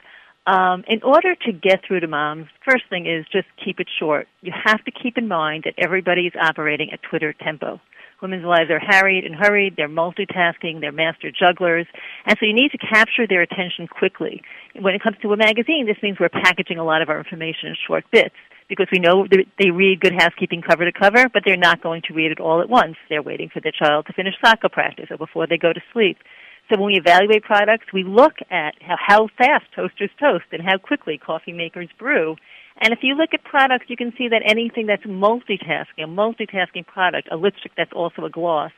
Um, 0.47 0.85
in 0.87 1.03
order 1.03 1.35
to 1.35 1.53
get 1.53 1.81
through 1.87 2.01
to 2.01 2.09
moms, 2.09 2.47
first 2.63 2.85
thing 2.91 3.07
is 3.07 3.25
just 3.33 3.49
keep 3.65 3.81
it 3.81 3.89
short. 3.99 4.29
You 4.43 4.53
have 4.65 4.85
to 4.85 4.91
keep 4.91 5.17
in 5.17 5.29
mind 5.29 5.65
that 5.65 5.75
everybody 5.83 6.27
is 6.27 6.35
operating 6.39 6.93
at 6.93 7.01
Twitter 7.03 7.33
tempo. 7.33 7.81
Women's 8.21 8.45
lives 8.45 8.71
are 8.71 8.79
harried 8.79 9.25
and 9.25 9.35
hurried, 9.35 9.75
they're 9.77 9.89
multitasking, 9.89 10.81
they're 10.81 10.93
master 10.93 11.31
jugglers, 11.31 11.87
and 12.27 12.37
so 12.39 12.47
you 12.47 12.55
need 12.55 12.71
to 12.73 12.79
capture 12.79 13.27
their 13.27 13.43
attention 13.43 13.89
quickly. 13.89 14.43
When 14.79 14.95
it 14.95 15.03
comes 15.03 15.17
to 15.23 15.33
a 15.33 15.37
magazine, 15.37 15.87
this 15.87 16.03
means 16.03 16.19
we're 16.21 16.29
packaging 16.29 16.79
a 16.79 16.85
lot 16.85 17.03
of 17.03 17.09
our 17.09 17.19
information 17.19 17.71
in 17.71 17.77
short 17.87 18.05
bits 18.11 18.37
because 18.69 18.89
we 18.93 18.99
know 18.99 19.27
they 19.31 19.71
read 19.71 20.01
Good 20.01 20.15
Housekeeping 20.19 20.63
cover 20.63 20.85
to 20.85 20.93
cover, 20.93 21.29
but 21.33 21.43
they're 21.45 21.57
not 21.57 21.83
going 21.83 22.03
to 22.09 22.15
read 22.15 22.33
it 22.33 22.41
all 22.41 22.61
at 22.61 22.69
once. 22.69 22.97
They're 23.09 23.23
waiting 23.23 23.49
for 23.53 23.61
their 23.61 23.73
child 23.73 24.07
to 24.07 24.13
finish 24.13 24.35
soccer 24.45 24.69
practice 24.69 25.07
or 25.11 25.17
before 25.17 25.47
they 25.47 25.59
go 25.59 25.73
to 25.73 25.81
sleep. 25.93 26.19
So 26.69 26.81
when 26.81 26.93
we 26.93 26.99
evaluate 26.99 27.45
products, 27.45 27.87
we 27.93 28.03
look 28.03 28.35
at 28.51 28.75
how, 28.81 28.97
how 28.99 29.29
fast 29.39 29.67
toasters 29.75 30.11
toast 30.19 30.47
and 30.51 30.63
how 30.63 30.79
quickly 30.79 31.17
coffee 31.17 31.53
makers 31.53 31.89
brew. 31.97 32.35
And 32.81 32.93
if 32.93 32.99
you 33.03 33.15
look 33.15 33.31
at 33.33 33.45
products, 33.45 33.87
you 33.89 33.97
can 33.97 34.13
see 34.19 34.29
that 34.29 34.43
anything 34.45 34.87
that's 34.87 35.05
multitasking, 35.05 36.03
a 36.03 36.09
multitasking 36.09 36.87
product, 36.87 37.29
a 37.31 37.37
lipstick 37.37 37.73
that's 37.77 37.93
also 37.95 38.25
a 38.25 38.31
gloss, 38.31 38.73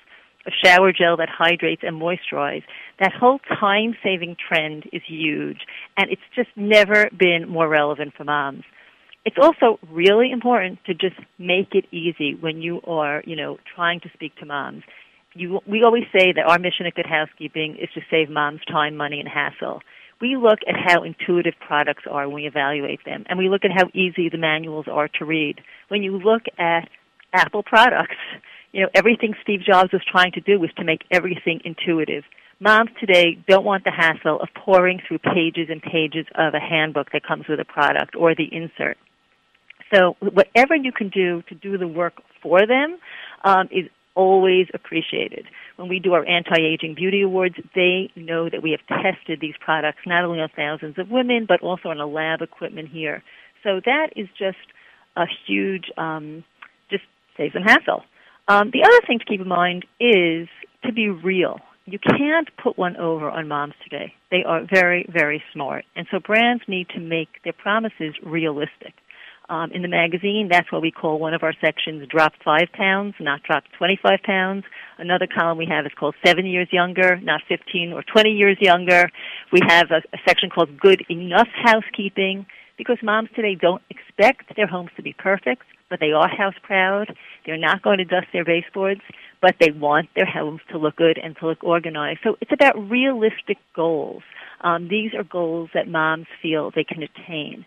a 0.46 0.50
shower 0.62 0.92
gel 0.92 1.16
that 1.16 1.28
hydrates 1.30 1.82
and 1.82 2.00
moisturizes, 2.00 2.62
that 3.00 3.12
whole 3.18 3.40
time-saving 3.58 4.36
trend 4.36 4.84
is 4.92 5.02
huge. 5.06 5.60
And 5.96 6.10
it's 6.10 6.22
just 6.36 6.50
never 6.56 7.08
been 7.16 7.48
more 7.48 7.68
relevant 7.68 8.12
for 8.16 8.24
moms. 8.24 8.64
It's 9.24 9.36
also 9.40 9.78
really 9.90 10.30
important 10.30 10.78
to 10.86 10.94
just 10.94 11.16
make 11.38 11.74
it 11.74 11.84
easy 11.92 12.34
when 12.34 12.62
you 12.62 12.80
are, 12.86 13.22
you 13.26 13.36
know, 13.36 13.58
trying 13.74 14.00
to 14.00 14.10
speak 14.14 14.34
to 14.36 14.46
moms. 14.46 14.84
You, 15.34 15.60
we 15.66 15.82
always 15.84 16.04
say 16.12 16.32
that 16.32 16.46
our 16.46 16.58
mission 16.58 16.86
at 16.86 16.94
Good 16.94 17.06
Housekeeping 17.06 17.76
is 17.76 17.90
to 17.94 18.00
save 18.10 18.30
moms 18.30 18.60
time, 18.66 18.96
money, 18.96 19.20
and 19.20 19.28
hassle. 19.28 19.80
We 20.20 20.36
look 20.36 20.60
at 20.66 20.74
how 20.74 21.04
intuitive 21.04 21.54
products 21.64 22.04
are 22.10 22.26
when 22.26 22.34
we 22.34 22.46
evaluate 22.46 23.04
them, 23.04 23.24
and 23.28 23.38
we 23.38 23.48
look 23.48 23.64
at 23.64 23.70
how 23.70 23.88
easy 23.92 24.28
the 24.28 24.38
manuals 24.38 24.86
are 24.90 25.08
to 25.18 25.24
read. 25.24 25.60
When 25.88 26.02
you 26.02 26.18
look 26.18 26.42
at 26.58 26.88
Apple 27.32 27.62
products, 27.62 28.16
you 28.72 28.82
know, 28.82 28.88
everything 28.94 29.34
Steve 29.42 29.60
Jobs 29.60 29.92
was 29.92 30.02
trying 30.10 30.32
to 30.32 30.40
do 30.40 30.58
was 30.58 30.70
to 30.76 30.84
make 30.84 31.02
everything 31.10 31.60
intuitive. 31.64 32.24
Moms 32.60 32.90
today 32.98 33.38
don't 33.46 33.64
want 33.64 33.84
the 33.84 33.92
hassle 33.92 34.40
of 34.40 34.48
pouring 34.54 35.00
through 35.06 35.18
pages 35.18 35.68
and 35.70 35.80
pages 35.80 36.26
of 36.34 36.54
a 36.54 36.60
handbook 36.60 37.12
that 37.12 37.24
comes 37.24 37.46
with 37.48 37.60
a 37.60 37.64
product 37.64 38.16
or 38.16 38.34
the 38.34 38.48
insert. 38.50 38.96
So 39.94 40.16
whatever 40.20 40.74
you 40.76 40.92
can 40.92 41.08
do 41.08 41.42
to 41.48 41.54
do 41.54 41.78
the 41.78 41.88
work 41.88 42.22
for 42.42 42.66
them 42.66 42.98
um, 43.44 43.68
is 43.70 43.88
always 44.14 44.66
appreciated. 44.74 45.46
When 45.76 45.88
we 45.88 46.00
do 46.00 46.12
our 46.12 46.26
anti-aging 46.26 46.94
beauty 46.94 47.22
awards, 47.22 47.54
they 47.74 48.10
know 48.16 48.48
that 48.50 48.62
we 48.62 48.72
have 48.72 49.02
tested 49.02 49.40
these 49.40 49.54
products 49.60 50.00
not 50.06 50.24
only 50.24 50.40
on 50.40 50.48
thousands 50.54 50.98
of 50.98 51.08
women, 51.08 51.46
but 51.46 51.62
also 51.62 51.88
on 51.90 52.00
a 52.00 52.06
lab 52.06 52.42
equipment 52.42 52.88
here. 52.88 53.22
So 53.62 53.80
that 53.84 54.08
is 54.16 54.28
just 54.36 54.58
a 55.16 55.24
huge, 55.46 55.84
um, 55.96 56.44
just 56.90 57.04
saves 57.36 57.54
them 57.54 57.62
hassle. 57.62 58.02
Um, 58.48 58.70
the 58.72 58.82
other 58.82 59.06
thing 59.06 59.20
to 59.20 59.24
keep 59.24 59.40
in 59.40 59.48
mind 59.48 59.84
is 60.00 60.48
to 60.84 60.92
be 60.92 61.08
real. 61.08 61.60
you 61.92 61.98
can't 61.98 62.48
put 62.62 62.76
one 62.76 62.96
over 62.96 63.30
on 63.30 63.48
moms 63.48 63.74
today. 63.82 64.12
They 64.30 64.44
are 64.44 64.62
very, 64.70 65.06
very 65.10 65.42
smart. 65.52 65.84
And 65.96 66.06
so 66.10 66.18
brands 66.18 66.62
need 66.68 66.88
to 66.90 67.00
make 67.00 67.28
their 67.44 67.52
promises 67.52 68.14
realistic. 68.22 68.94
Um, 69.50 69.72
in 69.72 69.80
the 69.80 69.88
magazine, 69.88 70.48
that's 70.50 70.70
what 70.70 70.82
we 70.82 70.90
call 70.90 71.18
one 71.18 71.32
of 71.32 71.42
our 71.42 71.54
sections 71.58 72.06
drop 72.08 72.34
five 72.44 72.68
pounds, 72.74 73.14
not 73.18 73.42
drop 73.42 73.64
25 73.78 74.20
pounds. 74.22 74.64
Another 74.98 75.26
column 75.26 75.56
we 75.56 75.64
have 75.66 75.86
is 75.86 75.92
called 75.98 76.14
seven 76.24 76.44
years 76.44 76.68
younger, 76.70 77.16
not 77.20 77.40
15 77.48 77.94
or 77.94 78.02
20 78.02 78.30
years 78.30 78.58
younger. 78.60 79.10
We 79.50 79.60
have 79.66 79.90
a, 79.90 80.02
a 80.12 80.18
section 80.26 80.50
called 80.50 80.78
good 80.78 81.02
enough 81.08 81.48
housekeeping 81.64 82.44
because 82.76 82.98
moms 83.02 83.30
today 83.34 83.54
don't 83.54 83.82
expect 83.88 84.54
their 84.54 84.66
homes 84.66 84.90
to 84.96 85.02
be 85.02 85.14
perfect, 85.14 85.62
but 85.88 85.98
they 85.98 86.12
are 86.12 86.28
house 86.28 86.54
proud. 86.62 87.16
They're 87.46 87.56
not 87.56 87.80
going 87.80 87.98
to 87.98 88.04
dust 88.04 88.26
their 88.34 88.44
baseboards, 88.44 89.00
but 89.40 89.54
they 89.58 89.70
want 89.70 90.10
their 90.14 90.26
homes 90.26 90.60
to 90.72 90.78
look 90.78 90.96
good 90.96 91.16
and 91.16 91.34
to 91.38 91.46
look 91.46 91.64
organized. 91.64 92.20
So 92.22 92.36
it's 92.42 92.52
about 92.52 92.90
realistic 92.90 93.56
goals. 93.74 94.22
Um, 94.60 94.88
these 94.88 95.14
are 95.14 95.24
goals 95.24 95.70
that 95.72 95.88
moms 95.88 96.26
feel 96.42 96.70
they 96.70 96.84
can 96.84 97.02
attain. 97.02 97.64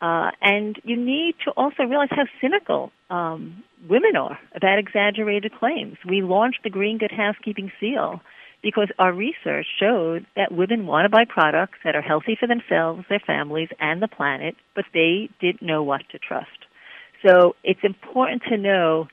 Uh, 0.00 0.30
and 0.42 0.76
you 0.84 0.96
need 0.96 1.34
to 1.44 1.50
also 1.52 1.84
realize 1.84 2.08
how 2.10 2.24
cynical 2.40 2.92
um, 3.10 3.62
women 3.88 4.16
are 4.16 4.38
about 4.54 4.78
exaggerated 4.78 5.52
claims. 5.58 5.96
We 6.06 6.22
launched 6.22 6.62
the 6.62 6.70
Green 6.70 6.98
Good 6.98 7.12
Housekeeping 7.12 7.72
Seal 7.80 8.20
because 8.62 8.88
our 8.98 9.12
research 9.12 9.66
showed 9.78 10.26
that 10.36 10.50
women 10.50 10.86
want 10.86 11.04
to 11.04 11.08
buy 11.10 11.24
products 11.28 11.78
that 11.84 11.94
are 11.94 12.02
healthy 12.02 12.36
for 12.38 12.46
themselves, 12.46 13.04
their 13.08 13.20
families, 13.20 13.68
and 13.78 14.02
the 14.02 14.08
planet, 14.08 14.56
but 14.74 14.86
they 14.94 15.28
didn't 15.40 15.62
know 15.62 15.82
what 15.82 16.02
to 16.10 16.18
trust. 16.18 16.48
So 17.24 17.56
it's 17.62 17.80
important 17.82 18.42
to 18.48 18.56
know 18.56 19.08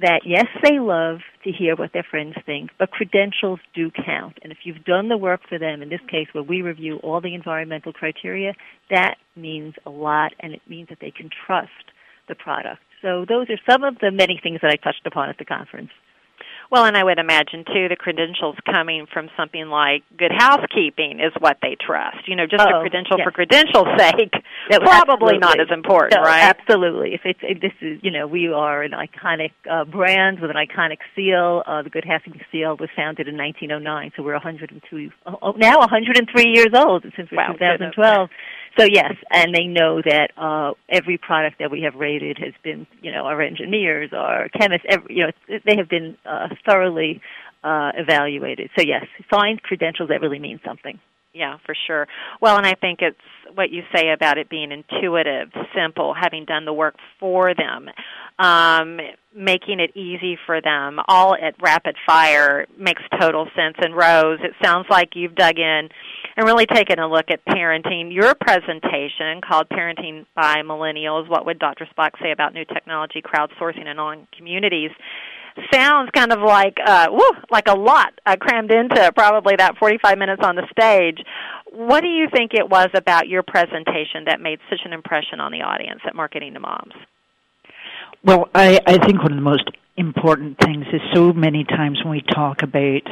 that 0.00 0.20
yes, 0.24 0.46
they 0.62 0.78
love 0.78 1.18
to 1.44 1.50
hear 1.50 1.76
what 1.76 1.92
their 1.92 2.06
friends 2.08 2.34
think, 2.46 2.70
but 2.78 2.90
credentials 2.90 3.60
do 3.74 3.90
count. 3.90 4.38
And 4.42 4.52
if 4.52 4.58
you've 4.64 4.84
done 4.84 5.08
the 5.08 5.16
work 5.16 5.40
for 5.48 5.58
them, 5.58 5.82
in 5.82 5.88
this 5.88 6.00
case 6.08 6.28
where 6.32 6.44
we 6.44 6.62
review 6.62 6.98
all 7.02 7.20
the 7.20 7.34
environmental 7.34 7.92
criteria, 7.92 8.54
that 8.90 9.16
means 9.36 9.74
a 9.86 9.90
lot 9.90 10.32
and 10.40 10.52
it 10.52 10.62
means 10.68 10.88
that 10.88 10.98
they 11.00 11.10
can 11.10 11.30
trust 11.46 11.92
the 12.28 12.34
product. 12.34 12.80
So 13.02 13.24
those 13.28 13.48
are 13.50 13.58
some 13.70 13.84
of 13.84 13.98
the 14.00 14.10
many 14.10 14.38
things 14.42 14.60
that 14.62 14.70
I 14.72 14.76
touched 14.76 15.06
upon 15.06 15.28
at 15.28 15.38
the 15.38 15.44
conference. 15.44 15.90
Well, 16.70 16.84
and 16.84 16.96
I 16.96 17.04
would 17.04 17.18
imagine 17.18 17.64
too 17.64 17.88
the 17.88 17.96
credentials 17.96 18.56
coming 18.66 19.06
from 19.10 19.30
something 19.36 19.68
like 19.68 20.04
good 20.18 20.32
housekeeping 20.36 21.18
is 21.18 21.32
what 21.38 21.56
they 21.62 21.76
trust. 21.80 22.28
You 22.28 22.36
know, 22.36 22.46
just 22.46 22.60
oh, 22.60 22.78
a 22.78 22.80
credential 22.80 23.16
yes. 23.16 23.24
for 23.24 23.32
credential's 23.32 23.88
sake, 23.98 24.34
is 24.70 24.78
probably 24.78 25.38
not 25.38 25.60
as 25.60 25.68
important, 25.72 26.20
no, 26.20 26.28
right? 26.28 26.54
Absolutely. 26.54 27.14
If 27.14 27.22
it's 27.24 27.40
if 27.42 27.60
this 27.60 27.72
is, 27.80 28.00
you 28.02 28.10
know, 28.10 28.26
we 28.26 28.48
are 28.48 28.82
an 28.82 28.92
iconic 28.92 29.52
uh, 29.70 29.84
brand 29.84 30.40
with 30.40 30.50
an 30.50 30.56
iconic 30.56 30.98
seal. 31.16 31.62
Uh, 31.66 31.82
the 31.82 31.90
Good 31.90 32.04
Housekeeping 32.04 32.42
Seal 32.52 32.76
was 32.76 32.90
founded 32.94 33.28
in 33.28 33.36
1909, 33.38 34.12
so 34.16 34.22
we're 34.22 34.32
102 34.32 35.10
oh, 35.26 35.52
now 35.56 35.78
103 35.78 36.52
years 36.52 36.74
old 36.74 37.04
since 37.16 37.30
Wow, 37.32 37.52
2012. 37.52 38.28
So 38.76 38.84
yes, 38.84 39.14
and 39.30 39.54
they 39.54 39.64
know 39.64 40.02
that 40.02 40.30
uh, 40.36 40.72
every 40.88 41.18
product 41.18 41.58
that 41.58 41.70
we 41.70 41.82
have 41.82 41.94
rated 41.94 42.38
has 42.38 42.52
been, 42.62 42.86
you 43.02 43.12
know, 43.12 43.24
our 43.24 43.40
engineers, 43.40 44.10
our 44.12 44.48
chemists, 44.48 44.86
every, 44.88 45.16
you 45.16 45.26
know, 45.26 45.58
they 45.64 45.76
have 45.76 45.88
been 45.88 46.16
uh, 46.24 46.48
thoroughly 46.68 47.20
uh, 47.64 47.92
evaluated. 47.96 48.70
So 48.78 48.84
yes, 48.86 49.06
signed 49.32 49.62
credentials 49.62 50.10
that 50.10 50.20
really 50.20 50.38
mean 50.38 50.60
something. 50.64 50.98
Yeah, 51.34 51.58
for 51.64 51.74
sure. 51.86 52.08
Well, 52.40 52.56
and 52.56 52.66
I 52.66 52.74
think 52.74 53.00
it's 53.00 53.16
what 53.54 53.70
you 53.70 53.82
say 53.94 54.10
about 54.10 54.38
it 54.38 54.48
being 54.48 54.72
intuitive, 54.72 55.50
simple, 55.74 56.14
having 56.14 56.44
done 56.46 56.64
the 56.64 56.72
work 56.72 56.96
for 57.20 57.54
them, 57.54 57.88
um, 58.38 58.98
making 59.36 59.78
it 59.78 59.96
easy 59.96 60.38
for 60.46 60.60
them, 60.60 60.98
all 61.06 61.34
at 61.34 61.54
rapid 61.60 61.96
fire 62.06 62.66
makes 62.78 63.02
total 63.20 63.46
sense. 63.54 63.76
And 63.78 63.94
Rose, 63.94 64.40
it 64.42 64.52
sounds 64.64 64.86
like 64.90 65.10
you've 65.14 65.34
dug 65.34 65.58
in 65.58 65.90
and 66.38 66.46
really 66.46 66.66
taking 66.66 67.00
a 67.00 67.08
look 67.08 67.26
at 67.30 67.44
parenting. 67.44 68.14
Your 68.14 68.32
presentation 68.36 69.40
called 69.46 69.68
Parenting 69.68 70.24
by 70.36 70.62
Millennials, 70.64 71.28
What 71.28 71.44
Would 71.46 71.58
Dr. 71.58 71.86
Spock 71.86 72.10
Say 72.22 72.30
About 72.30 72.54
New 72.54 72.64
Technology, 72.64 73.20
Crowdsourcing, 73.20 73.86
and 73.86 74.00
On 74.00 74.26
Communities? 74.36 74.92
sounds 75.74 76.08
kind 76.14 76.30
of 76.30 76.38
like 76.38 76.76
uh 76.86 77.08
woo, 77.10 77.30
like 77.50 77.66
a 77.66 77.74
lot 77.74 78.12
uh, 78.24 78.36
crammed 78.36 78.70
into 78.70 79.10
probably 79.16 79.56
that 79.56 79.76
45 79.76 80.16
minutes 80.16 80.40
on 80.44 80.54
the 80.54 80.62
stage. 80.70 81.18
What 81.72 82.02
do 82.02 82.06
you 82.06 82.28
think 82.32 82.54
it 82.54 82.70
was 82.70 82.86
about 82.94 83.26
your 83.26 83.42
presentation 83.42 84.26
that 84.26 84.40
made 84.40 84.60
such 84.70 84.82
an 84.84 84.92
impression 84.92 85.40
on 85.40 85.50
the 85.50 85.62
audience 85.62 86.00
at 86.06 86.14
Marketing 86.14 86.54
to 86.54 86.60
Moms? 86.60 86.94
Well, 88.22 88.48
I, 88.54 88.78
I 88.86 89.04
think 89.04 89.20
one 89.20 89.32
of 89.32 89.36
the 89.36 89.42
most 89.42 89.68
important 89.98 90.56
things 90.58 90.86
is 90.92 91.00
so 91.12 91.32
many 91.32 91.64
times 91.64 91.98
when 92.04 92.12
we 92.12 92.22
talk 92.22 92.62
about 92.62 93.02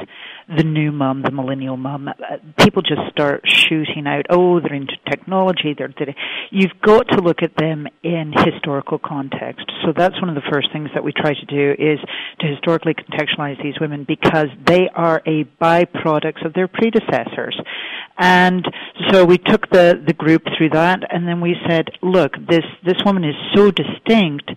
the 0.49 0.63
new 0.63 0.93
mom, 0.93 1.23
the 1.23 1.33
millennial 1.33 1.77
mom, 1.77 2.07
uh, 2.09 2.13
people 2.59 2.81
just 2.81 3.01
start 3.11 3.43
shooting 3.45 4.07
out, 4.07 4.27
oh, 4.31 4.61
they're 4.61 4.75
into 4.75 4.95
technology, 5.11 5.75
they're, 5.77 5.93
they're, 5.99 6.15
you've 6.51 6.81
got 6.83 7.09
to 7.09 7.21
look 7.21 7.43
at 7.43 7.57
them 7.57 7.89
in 8.05 8.33
historical 8.33 8.99
context. 8.99 9.65
So 9.85 9.93
that's 9.97 10.21
one 10.21 10.29
of 10.29 10.37
the 10.37 10.49
first 10.51 10.69
things 10.73 10.89
that 10.95 11.03
we 11.03 11.13
try 11.13 11.35
to 11.35 11.47
do 11.47 11.73
is 11.73 11.99
to 12.39 12.47
historically 12.47 12.95
contextualize 12.95 13.61
these 13.61 13.81
women 13.81 14.05
because 14.07 14.47
they 14.65 14.89
are 14.95 15.21
a 15.27 15.45
byproduct 15.61 16.47
of 16.47 16.55
their 16.55 16.69
predecessors. 16.69 17.61
And 18.19 18.65
so 19.11 19.25
we 19.25 19.39
took 19.39 19.69
the, 19.71 20.01
the 20.07 20.15
group 20.15 20.43
through 20.57 20.71
that 20.71 21.01
and 21.13 21.27
then 21.27 21.41
we 21.41 21.57
said, 21.69 21.91
look, 22.03 22.33
this, 22.49 22.65
this 22.85 22.97
woman 23.05 23.25
is 23.25 23.35
so 23.55 23.73
distinct 23.73 24.53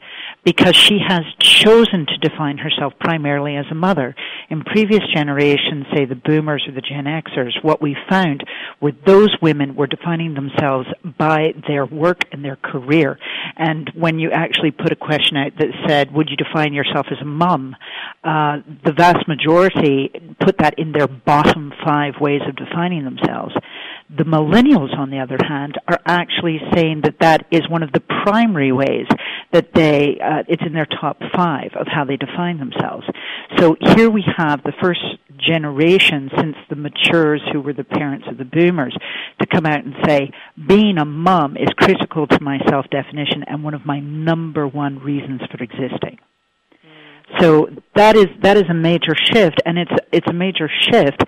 because 0.46 0.76
she 0.76 1.00
has 1.06 1.24
chosen 1.40 2.06
to 2.06 2.18
define 2.20 2.58
herself 2.58 2.94
primarily 3.00 3.56
as 3.56 3.66
a 3.72 3.76
mother. 3.76 4.16
In 4.50 4.64
previous 4.64 5.02
generations, 5.14 5.86
say 5.94 6.06
the 6.06 6.16
boomers 6.16 6.66
or 6.68 6.74
the 6.74 6.82
Gen 6.82 7.06
Xers, 7.06 7.64
what 7.64 7.82
we 7.82 7.96
found 8.10 8.44
were 8.82 8.92
those 9.06 9.36
women 9.42 9.76
were 9.76 9.88
defining 9.88 10.34
themselves 10.34 10.88
by 11.18 11.54
their 11.68 11.86
work 11.86 12.22
and 12.32 12.44
their 12.44 12.56
career. 12.58 13.18
And 13.58 13.92
when 13.96 14.20
you 14.20 14.32
actually 14.32 14.72
put 14.72 14.92
a 14.92 14.96
question 14.96 15.38
out 15.38 15.54
that 15.58 15.68
said, 15.88 16.14
would 16.14 16.30
you 16.30 16.36
define 16.36 16.74
yourself 16.74 17.08
as 17.12 17.18
a 17.22 17.26
mom? 17.26 17.76
Uh, 18.24 18.58
the 18.86 18.94
vast 18.94 19.28
majority 19.28 20.12
put 20.40 20.58
that 20.60 20.78
in 20.78 20.92
their 20.92 21.08
bottom 21.08 21.74
five 21.86 22.16
ways 22.20 22.42
of 22.48 22.56
defining 22.56 23.04
themselves. 23.04 23.54
The 24.10 24.24
millennials, 24.24 24.98
on 24.98 25.12
the 25.12 25.20
other 25.20 25.38
hand, 25.48 25.78
are 25.88 26.00
actually 26.06 26.60
saying 26.74 27.02
that 27.04 27.20
that 27.20 27.46
is 27.52 27.70
one 27.70 27.84
of 27.84 27.92
the 27.92 28.00
primary 28.24 28.72
ways 28.72 29.06
that 29.52 29.74
they, 29.74 30.20
uh, 30.24 30.44
it's 30.48 30.62
in 30.66 30.74
their 30.74 30.86
top 30.86 31.20
five 31.36 31.72
of 31.76 31.88
how 31.88 32.06
they 32.06 32.18
define 32.18 32.60
themselves. 32.60 33.06
So 33.58 33.76
here 33.96 34.10
we 34.10 34.24
have 34.38 34.62
the 34.64 34.74
first 34.82 35.02
generation 35.38 36.30
since 36.38 36.56
the 36.70 36.76
matures 36.76 37.42
who 37.52 37.62
were 37.62 37.74
the 37.74 37.84
parents 37.84 38.28
of 38.30 38.38
the 38.38 38.46
boomers 38.46 38.96
to 39.40 39.48
come 39.48 39.66
out 39.66 39.84
and 39.84 39.96
say, 40.06 40.32
being 40.68 40.98
a 40.98 41.06
mom 41.06 41.58
is 41.58 41.70
critical 41.78 42.28
to 42.28 42.44
my 42.44 42.60
self-definition 42.70 43.44
and 43.48 43.64
one 43.64 43.74
of 43.74 43.86
my 43.86 44.00
number 44.00 44.68
one 44.68 45.00
reasons 45.00 45.42
for 45.50 45.64
existing. 45.64 46.20
So 47.40 47.70
that 47.96 48.16
is 48.16 48.28
that 48.42 48.58
is 48.58 48.64
a 48.70 48.74
major 48.74 49.16
shift, 49.16 49.62
and 49.66 49.78
it's 49.78 49.92
it's 50.12 50.28
a 50.28 50.34
major 50.34 50.70
shift 50.90 51.24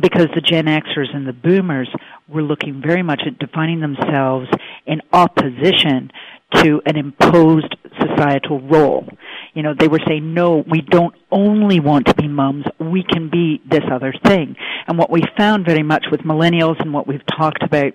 because 0.00 0.28
the 0.34 0.40
Gen 0.40 0.66
Xers 0.66 1.14
and 1.14 1.26
the 1.26 1.32
Boomers 1.32 1.88
were 2.28 2.42
looking 2.42 2.80
very 2.84 3.02
much 3.02 3.22
at 3.26 3.38
defining 3.38 3.80
themselves 3.80 4.48
in 4.86 5.00
opposition 5.12 6.10
to 6.54 6.80
an 6.86 6.96
imposed 6.96 7.76
societal 8.00 8.60
role. 8.60 9.06
You 9.54 9.62
know, 9.62 9.74
they 9.78 9.88
were 9.88 10.00
saying, 10.06 10.34
no, 10.34 10.64
we 10.68 10.80
don't 10.80 11.14
only 11.30 11.80
want 11.80 12.06
to 12.06 12.14
be 12.14 12.28
mums, 12.28 12.64
we 12.78 13.02
can 13.02 13.28
be 13.28 13.60
this 13.68 13.84
other 13.90 14.14
thing. 14.24 14.56
And 14.86 14.98
what 14.98 15.10
we 15.10 15.22
found 15.36 15.64
very 15.64 15.82
much 15.82 16.06
with 16.10 16.20
millennials 16.20 16.80
and 16.80 16.92
what 16.92 17.06
we've 17.06 17.26
talked 17.26 17.62
about 17.62 17.92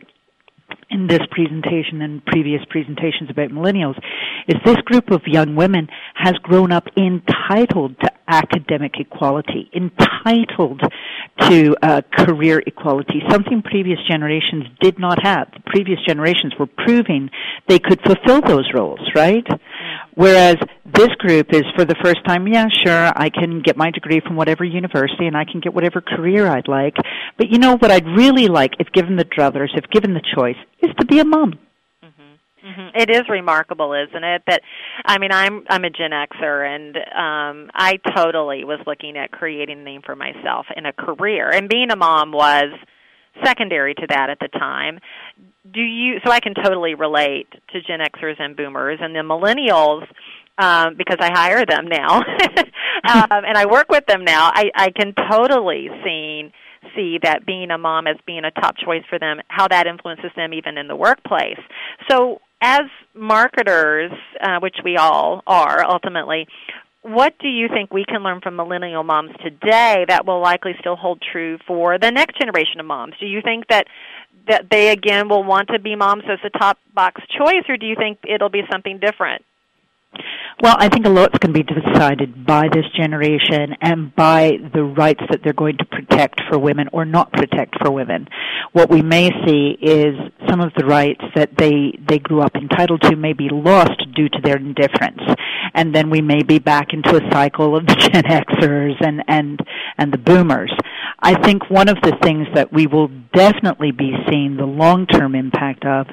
in 0.90 1.08
this 1.08 1.22
presentation 1.32 2.02
and 2.02 2.26
previous 2.26 2.62
presentations 2.70 3.30
about 3.30 3.50
millennials 3.50 3.98
is 4.48 4.56
this 4.66 4.78
group 4.86 5.12
of 5.12 5.22
young 5.26 5.56
women 5.56 5.88
has 6.16 6.34
grown 6.42 6.72
up 6.72 6.88
entitled 6.98 8.00
to 8.00 8.10
academic 8.28 8.94
equality, 9.00 9.70
entitled 9.74 10.82
to 11.42 11.76
uh, 11.82 12.02
career 12.18 12.62
equality, 12.66 13.22
something 13.30 13.62
previous 13.62 14.00
generations 14.10 14.66
did 14.82 15.00
not 15.00 15.22
have. 15.24 15.48
The 15.54 15.62
previous 15.66 16.00
generations 16.08 16.54
were 16.60 16.68
proving 16.68 17.30
they 17.68 17.80
could 17.80 18.02
fulfill 18.02 18.42
those 18.42 18.70
roles, 18.74 19.00
right? 19.16 19.46
Whereas 20.16 20.58
this 21.00 21.16
group 21.18 21.54
is 21.54 21.64
for 21.78 21.86
the 21.86 21.96
first 22.04 22.20
time, 22.28 22.46
yeah, 22.46 22.66
sure, 22.84 23.12
I 23.16 23.30
can 23.30 23.62
get 23.62 23.78
my 23.78 23.90
degree 23.90 24.20
from 24.20 24.36
whatever 24.36 24.66
university 24.66 25.28
and 25.28 25.38
I 25.38 25.46
can 25.46 25.62
get 25.62 25.74
whatever 25.74 26.02
career 26.02 26.46
I'd 26.46 26.68
like. 26.68 26.96
But 27.38 27.50
you 27.50 27.58
know 27.58 27.78
what 27.78 27.90
I'd 27.90 28.06
really 28.06 28.48
like, 28.48 28.72
if 28.80 28.92
given 28.92 29.16
the 29.16 29.24
druthers, 29.24 29.70
if 29.76 29.90
given 29.90 30.14
the 30.14 30.22
choice, 30.36 30.58
is 30.82 30.90
to 31.00 31.06
be 31.06 31.20
a 31.20 31.26
mom. 31.26 31.58
Mm-hmm. 32.04 32.90
It 32.96 33.10
is 33.10 33.22
remarkable, 33.30 33.94
isn't 33.94 34.24
it? 34.24 34.44
That 34.46 34.62
I 35.06 35.18
mean, 35.18 35.32
I'm 35.32 35.64
I'm 35.70 35.86
a 35.86 35.90
Gen 35.90 36.12
Xer, 36.12 36.76
and 36.76 36.98
um, 36.98 37.72
I 37.74 37.98
totally 38.16 38.66
was 38.66 38.80
looking 38.86 39.18
at 39.18 39.32
creating 39.32 39.80
a 39.80 39.84
name 39.84 40.02
for 40.06 40.16
myself 40.16 40.66
in 40.76 40.86
a 40.86 40.92
career, 40.92 41.50
and 41.50 41.70
being 41.70 41.90
a 41.90 41.96
mom 41.96 42.34
was 42.34 42.74
secondary 43.44 43.96
to 43.96 44.06
that 44.10 44.30
at 44.30 44.40
the 44.40 44.50
time. 44.50 45.00
Do 45.72 45.80
you? 45.80 46.20
So 46.26 46.32
I 46.32 46.42
can 46.42 46.54
totally 46.54 46.96
relate 46.96 47.48
to 47.72 47.82
Gen 47.82 48.00
Xers 48.02 48.36
and 48.40 48.58
Boomers, 48.58 49.00
and 49.02 49.16
the 49.16 49.20
Millennials 49.20 50.06
um, 50.60 50.96
because 50.96 51.18
I 51.20 51.32
hire 51.32 51.66
them 51.66 51.88
now. 51.88 52.18
um, 52.20 53.44
and 53.46 53.58
I 53.58 53.66
work 53.66 53.90
with 53.90 54.06
them 54.06 54.24
now. 54.24 54.52
I, 54.54 54.70
I 54.76 54.90
can 54.92 55.14
totally 55.32 55.90
see 56.04 56.52
see 56.96 57.20
that 57.22 57.46
being 57.46 57.72
a 57.72 57.78
mom 57.78 58.08
as 58.08 58.16
being 58.26 58.46
a 58.46 58.52
top 58.52 58.76
choice 58.78 59.04
for 59.10 59.20
them, 59.20 59.40
how 59.48 59.68
that 59.68 59.86
influences 59.86 60.32
them 60.36 60.54
even 60.54 60.78
in 60.78 60.88
the 60.88 60.96
workplace. 60.96 61.60
So, 62.10 62.42
as 62.62 62.84
marketers, 63.14 64.12
uh, 64.42 64.60
which 64.60 64.78
we 64.84 64.98
all 64.98 65.44
are 65.46 65.84
ultimately, 65.84 66.48
what 67.02 67.38
do 67.40 67.48
you 67.48 67.68
think 67.70 67.94
we 67.94 68.06
can 68.06 68.24
learn 68.24 68.42
from 68.42 68.56
millennial 68.56 69.04
moms 69.04 69.32
today 69.42 70.06
that 70.08 70.26
will 70.26 70.42
likely 70.42 70.74
still 70.80 70.96
hold 70.96 71.22
true 71.32 71.58
for 71.66 71.98
the 71.98 72.12
next 72.12 72.38
generation 72.38 72.80
of 72.80 72.86
moms? 72.86 73.14
Do 73.20 73.26
you 73.26 73.42
think 73.42 73.68
that 73.68 73.88
that 74.48 74.66
they 74.72 74.90
again 74.90 75.30
will 75.30 75.44
want 75.44 75.70
to 75.70 75.80
be 75.80 75.96
moms 75.96 76.24
as 76.30 76.40
a 76.44 76.58
top 76.58 76.78
box 76.94 77.22
choice, 77.38 77.64
or 77.70 77.78
do 77.78 77.86
you 77.86 77.96
think 77.96 78.20
it'll 78.28 78.50
be 78.50 78.64
something 78.72 79.00
different? 79.00 79.44
Well, 80.62 80.76
I 80.78 80.90
think 80.90 81.06
a 81.06 81.10
lot's 81.10 81.38
going 81.40 81.54
to 81.54 81.64
be 81.64 81.82
decided 81.82 82.46
by 82.46 82.68
this 82.68 82.86
generation 82.98 83.76
and 83.82 84.14
by 84.14 84.58
the 84.74 84.84
rights 84.84 85.22
that 85.30 85.40
they're 85.42 85.54
going 85.54 85.78
to 85.78 85.86
protect 85.86 86.42
for 86.50 86.60
women 86.60 86.90
or 86.92 87.06
not 87.06 87.32
protect 87.32 87.78
for 87.82 87.92
women. 87.92 88.28
What 88.74 88.90
we 88.90 89.02
may 89.02 89.30
see 89.46 89.78
is 89.82 90.16
some 90.50 90.60
of 90.60 90.74
the 90.76 90.86
rights 90.86 91.24
that 91.36 91.56
they, 91.58 91.98
they 92.06 92.20
grew 92.20 92.42
up 92.42 92.56
entitled 92.56 93.02
to 93.04 93.16
may 93.16 93.32
be 93.32 93.48
lost 93.50 94.02
due 94.14 94.28
to 94.28 94.42
their 94.44 94.58
indifference. 94.58 95.22
And 95.74 95.96
then 95.96 96.10
we 96.10 96.22
may 96.22 96.44
be 96.44 96.60
back 96.60 96.92
into 96.92 97.16
a 97.16 97.32
cycle 97.32 97.78
of 97.78 97.86
the 97.86 97.96
Gen 98.12 98.24
Xers 98.24 98.96
and, 99.00 99.24
and, 99.30 99.62
and 99.98 100.12
the 100.12 100.18
boomers. 100.18 100.74
I 101.22 101.42
think 101.42 101.70
one 101.70 101.88
of 101.88 101.98
the 102.02 102.18
things 102.22 102.48
that 102.54 102.74
we 102.74 102.86
will 102.86 103.10
definitely 103.34 103.92
be 103.92 104.14
seeing 104.30 104.58
the 104.58 104.66
long-term 104.66 105.36
impact 105.36 105.86
of 105.86 106.08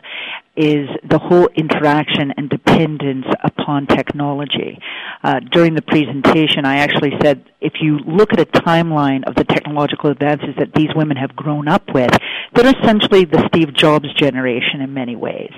is 0.57 0.89
the 1.09 1.19
whole 1.19 1.49
interaction 1.55 2.33
and 2.37 2.49
dependence 2.49 3.27
upon 3.45 3.87
technology. 3.87 4.79
Uh, 5.23 5.41
during 5.41 5.75
the 5.75 5.83
presentation, 5.83 6.65
I 6.65 6.79
actually 6.79 7.13
said 7.23 7.45
if 7.61 7.75
you 7.81 7.99
look 7.99 8.33
at 8.33 8.41
a 8.41 8.47
timeline 8.47 9.25
of 9.27 9.35
the 9.35 9.45
technological 9.45 10.11
advances 10.11 10.55
that 10.59 10.73
these 10.75 10.89
women 10.95 11.17
have 11.17 11.35
grown 11.37 11.69
up 11.69 11.93
with, 11.93 12.11
they're 12.55 12.75
essentially 12.81 13.25
the 13.25 13.47
Steve 13.49 13.75
Jobs 13.75 14.13
generation 14.15 14.81
in 14.81 14.95
many 14.95 15.17
ways. 15.17 15.53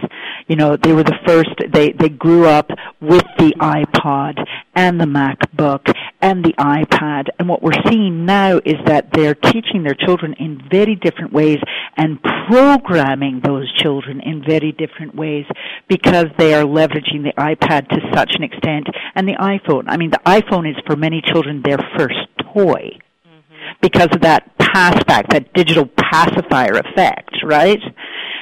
You 0.47 0.57
know, 0.57 0.77
they 0.77 0.93
were 0.93 1.05
the 1.05 1.19
first, 1.27 1.51
they, 1.73 1.93
they 1.93 2.09
grew 2.09 2.47
up 2.47 2.71
with 3.01 3.25
the 3.39 3.55
iPod 3.61 4.45
and 4.75 5.01
the 5.01 5.05
MacBook 5.05 5.93
and 6.21 6.45
the 6.45 6.53
iPad. 6.55 7.29
And 7.39 7.49
what 7.49 7.63
we're 7.63 7.81
seeing 7.89 8.27
now 8.27 8.59
is 8.65 8.77
that 8.87 9.09
they're 9.13 9.35
teaching 9.35 9.83
their 9.85 9.95
children 9.95 10.35
in 10.35 10.63
very 10.71 10.97
different 10.97 11.33
ways 11.33 11.59
and 11.97 12.21
programming 12.23 13.41
those 13.45 13.73
children 13.77 14.21
in 14.21 14.43
very 14.47 14.73
different 14.73 15.15
ways 15.15 15.45
because 15.89 16.27
they 16.39 16.55
are 16.55 16.65
leveraging 16.65 17.23
the 17.23 17.33
iPad 17.39 17.89
to 17.89 18.01
such 18.15 18.33
an 18.35 18.43
extent 18.43 18.89
and 19.15 19.29
the 19.29 19.35
iPhone. 19.35 19.85
I 19.87 19.97
mean, 19.97 20.11
the 20.11 20.21
iPhone 20.27 20.69
is 20.69 20.77
for 20.87 20.97
many 20.97 21.23
children 21.25 21.63
their 21.63 21.79
first 21.97 22.19
toy 22.53 22.99
mm-hmm. 23.27 23.73
because 23.81 24.09
of 24.13 24.23
that 24.23 24.57
pass 24.59 25.03
back, 25.05 25.29
that 25.31 25.53
digital 25.53 25.87
pacifier 25.87 26.79
effect, 26.79 27.37
right? 27.45 27.81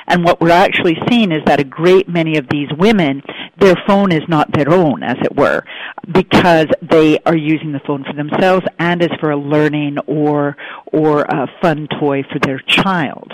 And 0.06 0.24
what 0.24 0.40
we're 0.40 0.50
actually 0.50 0.96
seeing 1.08 1.32
is 1.32 1.42
that 1.46 1.60
a 1.60 1.64
great 1.64 2.08
many 2.08 2.36
of 2.38 2.46
these 2.48 2.68
women, 2.78 3.22
their 3.58 3.74
phone 3.86 4.12
is 4.12 4.22
not 4.28 4.52
their 4.52 4.70
own, 4.70 5.02
as 5.02 5.16
it 5.22 5.34
were, 5.36 5.62
because 6.12 6.66
they 6.82 7.18
are 7.26 7.36
using 7.36 7.72
the 7.72 7.80
phone 7.86 8.04
for 8.04 8.12
themselves 8.12 8.66
and 8.78 9.02
as 9.02 9.10
for 9.20 9.30
a 9.30 9.36
learning 9.36 9.98
or 10.06 10.56
or 10.92 11.22
a 11.22 11.46
fun 11.60 11.88
toy 11.98 12.22
for 12.22 12.38
their 12.40 12.58
child. 12.60 13.30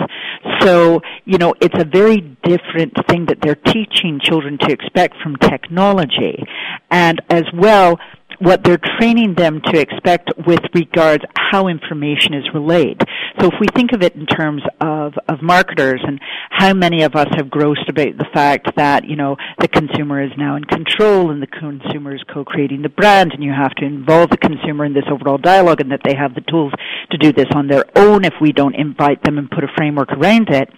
So, 0.59 1.01
you 1.25 1.37
know, 1.37 1.53
it's 1.61 1.79
a 1.79 1.85
very 1.85 2.17
different 2.43 2.93
thing 3.07 3.25
that 3.27 3.39
they're 3.41 3.55
teaching 3.55 4.19
children 4.21 4.57
to 4.59 4.71
expect 4.71 5.15
from 5.21 5.35
technology. 5.37 6.43
And 6.89 7.21
as 7.29 7.43
well, 7.53 7.99
what 8.39 8.63
they're 8.63 8.79
training 8.99 9.35
them 9.35 9.61
to 9.65 9.79
expect 9.79 10.31
with 10.45 10.61
regards 10.73 11.23
how 11.35 11.67
information 11.67 12.33
is 12.33 12.43
relayed. 12.53 13.01
So 13.39 13.47
if 13.47 13.53
we 13.59 13.67
think 13.75 13.91
of 13.93 14.01
it 14.01 14.15
in 14.15 14.25
terms 14.25 14.63
of, 14.81 15.13
of 15.27 15.41
marketers 15.41 16.01
and 16.05 16.19
how 16.49 16.73
many 16.73 17.03
of 17.03 17.15
us 17.15 17.27
have 17.35 17.47
grossed 17.47 17.89
about 17.89 18.17
the 18.17 18.27
fact 18.33 18.75
that, 18.75 19.05
you 19.05 19.15
know, 19.15 19.35
the 19.59 19.67
consumer 19.67 20.23
is 20.23 20.31
now 20.37 20.55
in 20.55 20.63
control 20.63 21.31
and 21.31 21.41
the 21.41 21.47
consumer 21.47 22.15
is 22.15 22.21
co-creating 22.33 22.81
the 22.81 22.89
brand 22.89 23.33
and 23.33 23.43
you 23.43 23.51
have 23.51 23.73
to 23.75 23.85
involve 23.85 24.29
the 24.29 24.37
consumer 24.37 24.85
in 24.85 24.93
this 24.93 25.05
overall 25.11 25.37
dialogue 25.37 25.81
and 25.81 25.91
that 25.91 26.01
they 26.03 26.15
have 26.15 26.35
the 26.35 26.41
tools 26.41 26.73
to 27.11 27.17
do 27.17 27.31
this 27.31 27.47
on 27.53 27.67
their 27.67 27.85
own 27.95 28.25
if 28.25 28.33
we 28.41 28.51
don't 28.51 28.75
invite 28.75 29.23
them 29.23 29.37
and 29.37 29.49
put 29.49 29.63
a 29.63 29.67
framework 29.75 30.11
around 30.11 30.49
it, 30.49 30.69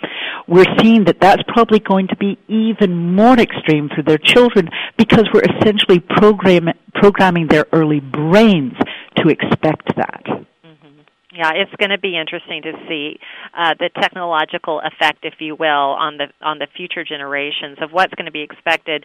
we're 0.47 0.65
seeing 0.79 1.05
that 1.05 1.19
that's 1.19 1.43
probably 1.47 1.79
going 1.79 2.07
to 2.07 2.15
be 2.17 2.37
even 2.47 3.15
more 3.15 3.37
extreme 3.39 3.89
for 3.89 4.03
their 4.03 4.17
children 4.17 4.69
because 4.97 5.25
we're 5.33 5.41
essentially 5.57 5.99
program, 5.99 6.67
programming 6.95 7.47
their 7.47 7.65
early 7.71 7.99
brains 7.99 8.73
to 9.17 9.29
expect 9.29 9.95
that. 9.95 10.23
Mm-hmm. 10.25 10.99
Yeah, 11.33 11.51
it's 11.53 11.71
going 11.77 11.91
to 11.91 11.99
be 11.99 12.17
interesting 12.17 12.61
to 12.63 12.73
see 12.87 13.19
uh, 13.57 13.75
the 13.79 13.89
technological 14.01 14.81
effect, 14.81 15.19
if 15.23 15.35
you 15.39 15.55
will, 15.55 15.67
on 15.67 16.17
the 16.17 16.27
on 16.41 16.59
the 16.59 16.67
future 16.75 17.03
generations 17.03 17.77
of 17.81 17.91
what's 17.91 18.13
going 18.15 18.25
to 18.25 18.31
be 18.31 18.41
expected 18.41 19.03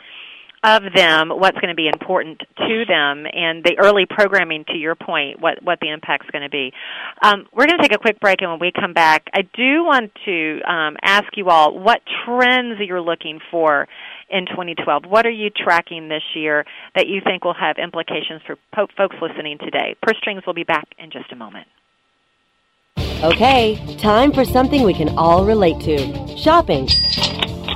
of 0.63 0.83
them, 0.95 1.31
what's 1.31 1.59
going 1.59 1.71
to 1.71 1.75
be 1.75 1.89
important 1.89 2.41
to 2.41 2.85
them, 2.87 3.25
and 3.33 3.65
the 3.65 3.77
early 3.79 4.07
programming. 4.09 4.65
To 4.69 4.77
your 4.77 4.95
point, 4.95 5.41
what 5.41 5.63
what 5.63 5.79
the 5.81 5.91
impact's 5.91 6.29
going 6.31 6.43
to 6.43 6.51
be. 6.51 6.73
Um, 7.23 7.47
we're 7.53 7.67
going 7.67 7.79
to 7.79 7.83
take 7.83 7.95
a 7.95 7.99
quick 7.99 8.21
break, 8.21 8.43
and 8.43 8.51
when 8.51 8.61
we 8.61 8.73
come 8.73 8.93
back, 8.93 9.29
I 9.33 9.43
do 9.43 9.85
want 9.85 10.13
to 10.27 10.61
um, 10.71 10.97
ask 11.03 11.37
you 11.37 11.49
all 11.49 11.79
what 11.79 12.01
trends 12.25 12.79
you're 12.81 13.01
looking 13.01 13.41
for 13.51 13.89
in 14.29 14.47
2012. 14.47 15.05
What 15.07 15.27
are 15.27 15.31
you 15.31 15.51
tracking 15.51 16.09
this 16.09 16.23
year 16.35 16.65
that 16.95 17.07
you 17.07 17.21
think 17.25 17.45
will 17.45 17.55
have 17.55 17.77
implications 17.79 18.43
for 18.47 18.57
po- 18.75 18.89
folks 18.97 19.17
listening 19.21 19.59
today? 19.59 19.97
Purse 20.03 20.17
Strings 20.19 20.45
will 20.47 20.55
be 20.55 20.65
back 20.65 20.89
in 20.99 21.11
just 21.11 21.33
a 21.33 21.37
moment. 21.37 21.67
Okay, 23.23 23.79
time 23.99 24.33
for 24.33 24.45
something 24.45 24.83
we 24.83 24.95
can 24.95 25.11
all 25.19 25.45
relate 25.45 25.79
to 25.81 26.37
shopping. 26.37 26.89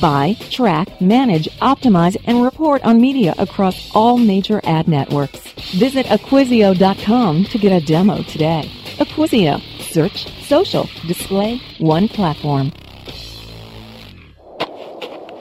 Buy, 0.00 0.36
track, 0.50 1.00
manage, 1.00 1.48
optimize, 1.60 2.16
and 2.26 2.42
report 2.42 2.84
on 2.84 3.00
media 3.00 3.34
across 3.38 3.90
all 3.94 4.18
major 4.18 4.60
ad 4.64 4.88
networks. 4.88 5.40
Visit 5.72 6.06
Acquisio.com 6.06 7.44
to 7.44 7.58
get 7.58 7.72
a 7.72 7.84
demo 7.84 8.22
today. 8.22 8.70
Acquisio. 8.98 9.60
Search, 9.80 10.26
social, 10.42 10.88
display, 11.06 11.60
one 11.78 12.08
platform. 12.08 12.72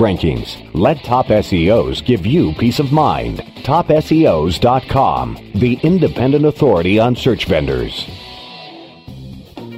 rankings. 0.00 0.56
Let 0.74 1.04
Top 1.04 1.26
SEOs 1.26 2.04
give 2.04 2.26
you 2.26 2.52
peace 2.54 2.80
of 2.80 2.90
mind. 2.90 3.38
TopSEOs.com, 3.62 5.38
the 5.54 5.78
independent 5.82 6.44
authority 6.44 6.98
on 6.98 7.14
search 7.14 7.44
vendors. 7.44 8.08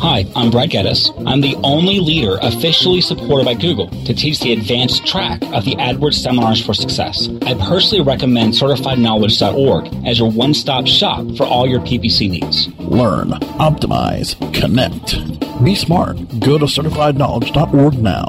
Hi, 0.00 0.26
I'm 0.36 0.50
Brad 0.50 0.70
Geddes. 0.70 1.10
I'm 1.26 1.40
the 1.40 1.56
only 1.62 1.98
leader 1.98 2.38
officially 2.42 3.00
supported 3.00 3.44
by 3.44 3.54
Google 3.54 3.88
to 4.04 4.14
teach 4.14 4.40
the 4.40 4.52
advanced 4.52 5.06
track 5.06 5.42
of 5.52 5.64
the 5.64 5.76
AdWords 5.76 6.14
Seminars 6.14 6.64
for 6.64 6.74
Success. 6.74 7.28
I 7.42 7.54
personally 7.54 8.04
recommend 8.04 8.52
CertifiedKnowledge.org 8.54 10.06
as 10.06 10.18
your 10.18 10.30
one-stop 10.30 10.86
shop 10.86 11.24
for 11.36 11.44
all 11.44 11.66
your 11.66 11.80
PPC 11.80 12.28
needs. 12.30 12.68
Learn, 12.78 13.30
optimize, 13.58 14.36
connect. 14.52 15.16
Be 15.64 15.74
smart. 15.74 16.16
Go 16.40 16.58
to 16.58 16.66
CertifiedKnowledge.org 16.66 17.98
now. 17.98 18.26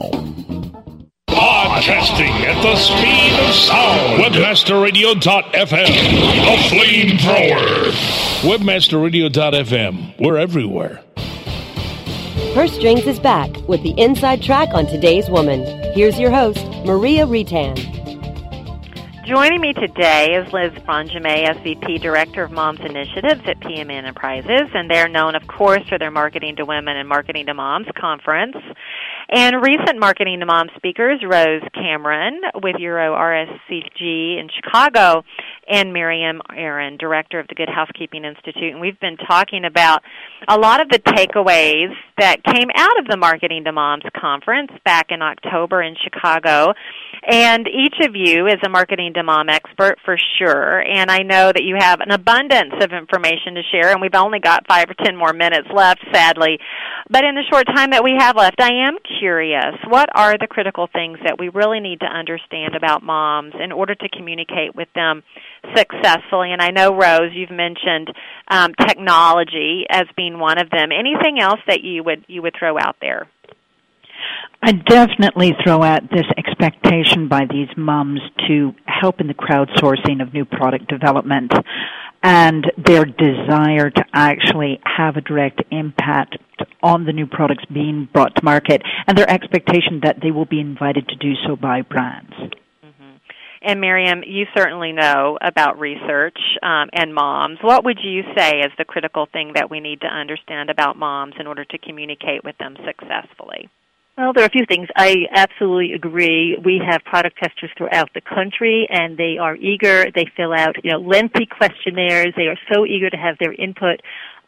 Podcasting 1.29 2.29
at 2.29 2.61
the 2.61 2.75
speed 2.77 3.33
of 3.47 3.53
sound. 3.53 4.21
Webmasterradio.fm. 4.23 5.87
The 6.45 6.57
flamethrower. 6.69 7.91
Webmasterradio.fm. 8.41 10.19
We're 10.19 10.37
everywhere. 10.37 11.01
Purse 12.55 12.71
Strings 12.71 13.05
is 13.05 13.19
back 13.19 13.49
with 13.67 13.83
the 13.83 13.91
inside 13.99 14.41
track 14.41 14.69
on 14.73 14.85
today's 14.85 15.29
woman. 15.29 15.65
Here's 15.91 16.17
your 16.17 16.31
host, 16.31 16.65
Maria 16.85 17.25
Reitan. 17.25 17.75
Joining 19.25 19.59
me 19.59 19.73
today 19.73 20.35
is 20.35 20.53
Liz 20.53 20.71
Bonjame, 20.87 21.49
SVP 21.49 21.99
Director 21.99 22.43
of 22.43 22.53
Moms 22.53 22.79
Initiatives 22.79 23.41
at 23.45 23.59
PM 23.59 23.91
Enterprises, 23.91 24.69
and 24.73 24.89
they're 24.89 25.09
known, 25.09 25.35
of 25.35 25.45
course, 25.47 25.81
for 25.89 25.99
their 25.99 26.11
Marketing 26.11 26.55
to 26.55 26.63
Women 26.63 26.95
and 26.95 27.09
Marketing 27.09 27.45
to 27.47 27.53
Moms 27.53 27.87
conference. 27.99 28.55
And 29.29 29.55
recent 29.63 29.99
Marketing 29.99 30.39
to 30.39 30.45
Moms 30.45 30.71
speakers, 30.75 31.19
Rose 31.27 31.63
Cameron 31.73 32.41
with 32.61 32.75
Euro 32.77 33.13
RSCG 33.15 34.39
in 34.39 34.49
Chicago, 34.53 35.23
and 35.67 35.93
Miriam 35.93 36.41
Arond, 36.51 36.99
Director 36.99 37.39
of 37.39 37.47
the 37.47 37.55
Good 37.55 37.69
Housekeeping 37.69 38.23
Institute. 38.23 38.71
And 38.71 38.79
we've 38.79 38.99
been 38.99 39.17
talking 39.17 39.65
about 39.65 40.03
a 40.47 40.57
lot 40.57 40.79
of 40.79 40.89
the 40.89 40.99
takeaways 40.99 41.91
that 42.19 42.43
came 42.43 42.69
out 42.75 42.99
of 42.99 43.07
the 43.07 43.17
Marketing 43.17 43.63
to 43.63 43.71
Moms 43.71 44.03
conference 44.15 44.71
back 44.83 45.07
in 45.09 45.23
October 45.23 45.81
in 45.81 45.95
Chicago. 46.03 46.73
And 47.27 47.67
each 47.67 47.95
of 48.07 48.15
you 48.15 48.45
is 48.45 48.57
a 48.63 48.69
Marketing 48.69 49.13
to 49.15 49.23
Mom 49.23 49.49
expert 49.49 49.97
for 50.05 50.17
sure. 50.37 50.81
And 50.81 51.09
I 51.09 51.23
know 51.23 51.51
that 51.51 51.63
you 51.63 51.75
have 51.79 51.99
an 51.99 52.11
abundance 52.11 52.73
of 52.81 52.91
information 52.93 53.55
to 53.55 53.63
share, 53.71 53.91
and 53.91 54.01
we've 54.01 54.13
only 54.13 54.39
got 54.39 54.67
five 54.67 54.87
or 54.89 55.03
ten 55.03 55.15
more 55.15 55.33
minutes 55.33 55.67
left, 55.73 56.01
sadly. 56.13 56.59
But 57.09 57.23
in 57.23 57.33
the 57.33 57.43
short 57.51 57.65
time 57.65 57.89
that 57.91 58.03
we 58.03 58.15
have 58.19 58.35
left, 58.35 58.61
I 58.61 58.87
am 58.87 58.97
curious 59.19 59.75
what 59.87 60.09
are 60.15 60.37
the 60.37 60.47
critical 60.47 60.87
things 60.91 61.17
that 61.23 61.39
we 61.39 61.49
really 61.49 61.79
need 61.79 61.99
to 61.99 62.05
understand 62.05 62.75
about 62.75 63.03
moms 63.03 63.53
in 63.61 63.71
order 63.71 63.95
to 63.95 64.09
communicate 64.09 64.75
with 64.75 64.87
them 64.95 65.23
successfully? 65.75 66.51
And 66.51 66.61
I 66.61 66.71
know, 66.71 66.95
Rose, 66.95 67.31
you've 67.33 67.51
mentioned 67.51 68.11
um, 68.49 68.73
technology 68.87 69.85
as 69.89 70.05
being 70.15 70.39
one 70.39 70.59
of 70.59 70.69
them. 70.69 70.89
Anything 70.91 71.39
else 71.39 71.59
that 71.67 71.83
you 71.83 72.03
would 72.03 72.25
you 72.27 72.41
would 72.41 72.55
throw 72.57 72.77
out 72.77 72.97
there? 73.01 73.27
I 74.61 74.71
definitely 74.71 75.53
throw 75.63 75.83
out 75.83 76.09
this 76.09 76.25
expectation 76.37 77.27
by 77.27 77.45
these 77.49 77.67
mums 77.77 78.21
to 78.47 78.73
help 78.85 79.21
in 79.21 79.27
the 79.27 79.33
crowdsourcing 79.33 80.21
of 80.21 80.33
new 80.33 80.45
product 80.45 80.87
development 80.87 81.51
and 82.23 82.65
their 82.83 83.05
desire 83.05 83.91
to 83.91 84.05
actually 84.11 84.79
have 84.83 85.15
a 85.15 85.21
direct 85.21 85.61
impact 85.69 86.37
on 86.85 87.05
the 87.05 87.11
new 87.11 87.25
products 87.25 87.65
being 87.73 88.07
brought 88.13 88.35
to 88.35 88.43
market 88.43 88.81
and 89.07 89.17
their 89.17 89.29
expectation 89.29 90.01
that 90.03 90.17
they 90.21 90.29
will 90.29 90.45
be 90.45 90.59
invited 90.59 91.07
to 91.07 91.15
do 91.15 91.33
so 91.45 91.55
by 91.55 91.81
brands. 91.81 92.33
And 93.67 93.81
Miriam, 93.81 94.21
you 94.23 94.45
certainly 94.55 94.91
know 94.91 95.39
about 95.41 95.79
research 95.79 96.37
um, 96.61 96.87
and 96.93 97.15
moms. 97.15 97.57
What 97.63 97.83
would 97.83 97.97
you 98.03 98.21
say 98.37 98.59
is 98.59 98.71
the 98.77 98.85
critical 98.85 99.25
thing 99.33 99.53
that 99.55 99.71
we 99.71 99.79
need 99.79 100.01
to 100.01 100.07
understand 100.07 100.69
about 100.69 100.97
moms 100.97 101.33
in 101.39 101.47
order 101.47 101.65
to 101.65 101.77
communicate 101.79 102.43
with 102.43 102.55
them 102.59 102.77
successfully? 102.85 103.67
Well, 104.17 104.33
there 104.33 104.43
are 104.43 104.47
a 104.47 104.51
few 104.51 104.65
things. 104.65 104.87
I 104.95 105.25
absolutely 105.33 105.93
agree. 105.93 106.57
We 106.63 106.79
have 106.87 107.03
product 107.03 107.37
testers 107.37 107.71
throughout 107.75 108.13
the 108.13 108.21
country, 108.21 108.87
and 108.89 109.17
they 109.17 109.37
are 109.41 109.55
eager. 109.57 110.05
They 110.13 110.25
fill 110.37 110.53
out, 110.53 110.75
you 110.83 110.91
know, 110.91 110.99
lengthy 110.99 111.45
questionnaires. 111.45 112.33
They 112.37 112.47
are 112.47 112.57
so 112.71 112.85
eager 112.85 113.09
to 113.09 113.17
have 113.17 113.35
their 113.39 113.51
input 113.51 113.99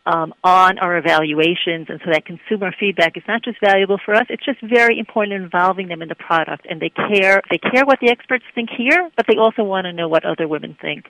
um, 0.07 0.33
on 0.41 0.79
our 0.79 0.97
evaluations, 0.97 1.87
and 1.89 1.99
so 2.03 2.11
that 2.11 2.25
consumer 2.25 2.71
feedback 2.79 3.17
is 3.17 3.23
not 3.27 3.43
just 3.43 3.59
valuable 3.59 3.99
for 4.03 4.15
us; 4.15 4.25
it's 4.29 4.45
just 4.45 4.59
very 4.61 4.97
important 4.97 5.33
in 5.33 5.43
involving 5.43 5.89
them 5.89 6.01
in 6.01 6.07
the 6.07 6.15
product. 6.15 6.65
And 6.69 6.81
they 6.81 6.89
care. 6.89 7.41
They 7.51 7.57
care 7.57 7.83
what 7.85 7.99
the 7.99 8.09
experts 8.09 8.45
think 8.55 8.69
here, 8.75 9.11
but 9.17 9.25
they 9.27 9.37
also 9.37 9.63
want 9.63 9.85
to 9.85 9.93
know 9.93 10.07
what 10.07 10.23
other 10.25 10.47
women 10.47 10.77
think. 10.81 11.05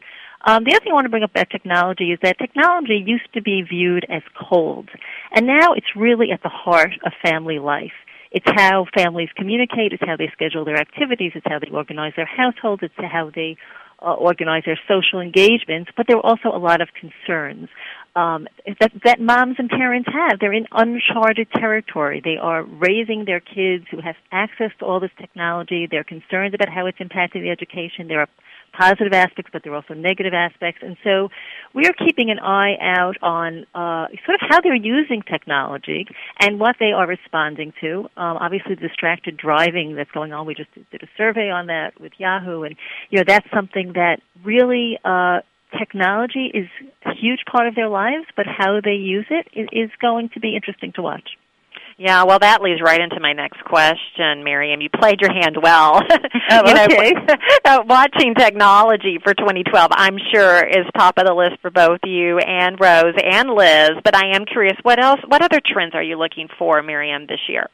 Um, 0.45 0.63
the 0.63 0.71
other 0.71 0.83
thing 0.83 0.91
I 0.91 0.95
want 0.95 1.05
to 1.05 1.09
bring 1.09 1.23
up 1.23 1.31
about 1.31 1.49
technology 1.49 2.11
is 2.11 2.19
that 2.23 2.39
technology 2.39 3.03
used 3.05 3.31
to 3.33 3.41
be 3.41 3.61
viewed 3.61 4.05
as 4.09 4.23
cold, 4.49 4.89
and 5.31 5.45
now 5.45 5.73
it's 5.73 5.95
really 5.95 6.31
at 6.31 6.41
the 6.41 6.49
heart 6.49 6.93
of 7.05 7.11
family 7.23 7.59
life. 7.59 7.93
It's 8.31 8.45
how 8.55 8.85
families 8.95 9.29
communicate. 9.35 9.93
It's 9.93 10.03
how 10.05 10.17
they 10.17 10.29
schedule 10.33 10.65
their 10.65 10.77
activities. 10.77 11.31
It's 11.35 11.45
how 11.47 11.59
they 11.59 11.69
organize 11.69 12.13
their 12.15 12.25
households. 12.25 12.83
It's 12.83 12.93
how 12.97 13.31
they 13.33 13.57
uh, 14.01 14.13
organize 14.13 14.63
their 14.65 14.79
social 14.87 15.19
engagements. 15.19 15.91
But 15.95 16.07
there 16.07 16.17
are 16.17 16.25
also 16.25 16.49
a 16.49 16.59
lot 16.59 16.81
of 16.81 16.89
concerns 16.93 17.69
um, 18.17 18.47
that, 18.79 18.91
that 19.05 19.21
moms 19.21 19.57
and 19.59 19.69
parents 19.69 20.09
have. 20.11 20.39
They're 20.39 20.51
in 20.51 20.65
uncharted 20.71 21.49
territory. 21.51 22.19
They 22.23 22.37
are 22.41 22.63
raising 22.63 23.25
their 23.25 23.39
kids 23.39 23.85
who 23.91 24.01
have 24.01 24.15
access 24.31 24.71
to 24.79 24.85
all 24.85 24.99
this 24.99 25.11
technology. 25.19 25.87
They're 25.89 26.03
concerned 26.03 26.55
about 26.55 26.67
how 26.67 26.87
it's 26.87 26.97
impacting 26.97 27.43
the 27.43 27.51
education. 27.51 28.07
There 28.07 28.21
are 28.21 28.29
positive 28.73 29.13
aspects, 29.13 29.51
but 29.53 29.63
there 29.63 29.71
are 29.73 29.75
also 29.75 29.93
negative 29.93 30.33
aspects. 30.33 30.81
And 30.83 30.97
so 31.03 31.29
we 31.75 31.85
are 31.85 31.93
keeping 31.93 32.31
an 32.31 32.39
eye 32.39 32.75
out 32.81 33.17
on 33.21 33.65
uh, 33.75 34.07
sort 34.25 34.41
of 34.41 34.49
how 34.49 34.61
they're 34.61 34.75
using 34.75 35.21
technology 35.21 36.07
and 36.39 36.59
what 36.59 36.77
they 36.79 36.93
are 36.93 37.05
responding 37.05 37.71
to. 37.81 38.09
Um, 38.17 38.37
obviously, 38.37 38.75
the 38.75 38.87
distracted 38.87 39.37
driving 39.37 39.95
that's 39.95 40.11
going 40.11 40.33
on, 40.33 40.47
we 40.47 40.55
just 40.55 40.73
did 40.91 41.03
a 41.03 41.07
survey 41.17 41.51
on 41.51 41.67
that 41.67 41.99
with 42.01 42.13
Yahoo, 42.17 42.63
and 42.63 42.75
you 43.11 43.19
know 43.19 43.25
that's 43.27 43.47
something 43.53 43.93
that 43.93 44.21
really. 44.43 44.97
Uh, 45.05 45.41
technology 45.77 46.51
is 46.53 46.67
a 47.05 47.13
huge 47.13 47.41
part 47.51 47.67
of 47.67 47.75
their 47.75 47.89
lives, 47.89 48.25
but 48.35 48.45
how 48.45 48.79
they 48.83 48.95
use 48.95 49.25
it 49.29 49.47
is 49.71 49.89
going 50.01 50.29
to 50.33 50.39
be 50.39 50.55
interesting 50.55 50.93
to 50.93 51.01
watch. 51.01 51.29
Yeah, 51.99 52.25
well, 52.25 52.37
that 52.37 52.61
leads 52.61 52.79
right 52.79 53.01
into 53.01 53.19
my 53.19 53.33
next 53.33 53.63
question, 53.65 54.43
Miriam. 54.43 54.81
You 54.81 54.89
played 54.89 55.19
your 55.19 55.33
hand 55.33 55.57
well. 55.61 56.01
Oh, 56.49 56.65
you 56.65 56.73
know, 56.73 56.85
okay. 56.85 57.13
uh, 57.65 57.83
watching 57.85 58.33
technology 58.33 59.19
for 59.21 59.33
2012, 59.33 59.91
I'm 59.93 60.17
sure, 60.33 60.65
is 60.65 60.85
top 60.97 61.17
of 61.17 61.25
the 61.25 61.33
list 61.33 61.61
for 61.61 61.69
both 61.69 61.99
you 62.05 62.37
and 62.39 62.79
Rose 62.79 63.15
and 63.21 63.49
Liz. 63.49 63.91
But 64.01 64.15
I 64.15 64.33
am 64.33 64.45
curious, 64.45 64.77
what 64.83 64.97
else? 64.97 65.19
What 65.27 65.41
other 65.41 65.59
trends 65.65 65.93
are 65.93 66.01
you 66.01 66.17
looking 66.17 66.47
for, 66.57 66.81
Miriam, 66.81 67.27
this 67.27 67.41
year? 67.49 67.69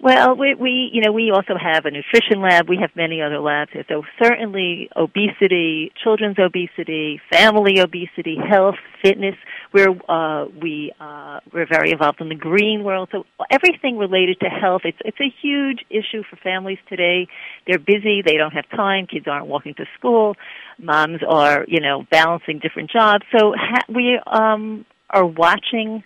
Well, 0.00 0.36
we, 0.36 0.54
we, 0.54 0.90
you 0.92 1.02
know, 1.02 1.10
we 1.10 1.32
also 1.32 1.54
have 1.60 1.84
a 1.84 1.90
nutrition 1.90 2.40
lab. 2.40 2.68
We 2.68 2.78
have 2.80 2.90
many 2.94 3.20
other 3.20 3.40
labs 3.40 3.72
here. 3.72 3.84
So 3.88 4.04
certainly 4.22 4.88
obesity, 4.94 5.90
children's 6.02 6.38
obesity, 6.38 7.20
family 7.32 7.80
obesity, 7.80 8.36
health, 8.36 8.76
fitness. 9.02 9.34
We're, 9.72 9.90
uh, 10.08 10.46
we, 10.62 10.92
uh, 11.00 11.40
we're 11.52 11.66
very 11.66 11.90
involved 11.90 12.20
in 12.20 12.28
the 12.28 12.36
green 12.36 12.84
world. 12.84 13.08
So 13.10 13.24
everything 13.50 13.98
related 13.98 14.38
to 14.40 14.46
health, 14.46 14.82
it's, 14.84 14.98
it's 15.04 15.18
a 15.20 15.34
huge 15.42 15.80
issue 15.90 16.22
for 16.30 16.36
families 16.36 16.78
today. 16.88 17.26
They're 17.66 17.80
busy. 17.80 18.22
They 18.24 18.36
don't 18.36 18.52
have 18.52 18.70
time. 18.70 19.08
Kids 19.08 19.26
aren't 19.26 19.48
walking 19.48 19.74
to 19.74 19.84
school. 19.98 20.36
Moms 20.78 21.22
are, 21.28 21.64
you 21.66 21.80
know, 21.80 22.06
balancing 22.08 22.60
different 22.60 22.92
jobs. 22.92 23.24
So 23.36 23.52
ha- 23.56 23.92
we, 23.92 24.20
um, 24.26 24.86
are 25.10 25.26
watching, 25.26 26.04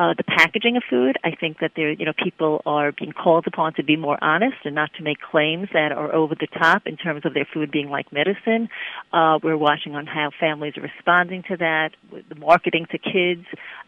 uh, 0.00 0.14
the 0.16 0.24
packaging 0.24 0.78
of 0.78 0.82
food. 0.88 1.18
I 1.22 1.36
think 1.38 1.58
that 1.60 1.72
there, 1.76 1.92
you 1.92 2.06
know, 2.06 2.14
people 2.16 2.62
are 2.64 2.90
being 2.90 3.12
called 3.12 3.46
upon 3.46 3.74
to 3.74 3.84
be 3.84 3.96
more 3.96 4.16
honest 4.24 4.56
and 4.64 4.74
not 4.74 4.90
to 4.96 5.02
make 5.02 5.18
claims 5.20 5.68
that 5.74 5.92
are 5.92 6.14
over 6.14 6.34
the 6.34 6.46
top 6.46 6.86
in 6.86 6.96
terms 6.96 7.26
of 7.26 7.34
their 7.34 7.46
food 7.52 7.70
being 7.70 7.90
like 7.90 8.10
medicine. 8.10 8.70
Uh, 9.12 9.38
we're 9.42 9.58
watching 9.58 9.94
on 9.94 10.06
how 10.06 10.30
families 10.40 10.72
are 10.78 10.80
responding 10.82 11.42
to 11.48 11.56
that, 11.58 11.90
the 12.10 12.34
marketing 12.36 12.86
to 12.90 12.96
kids, 12.96 13.44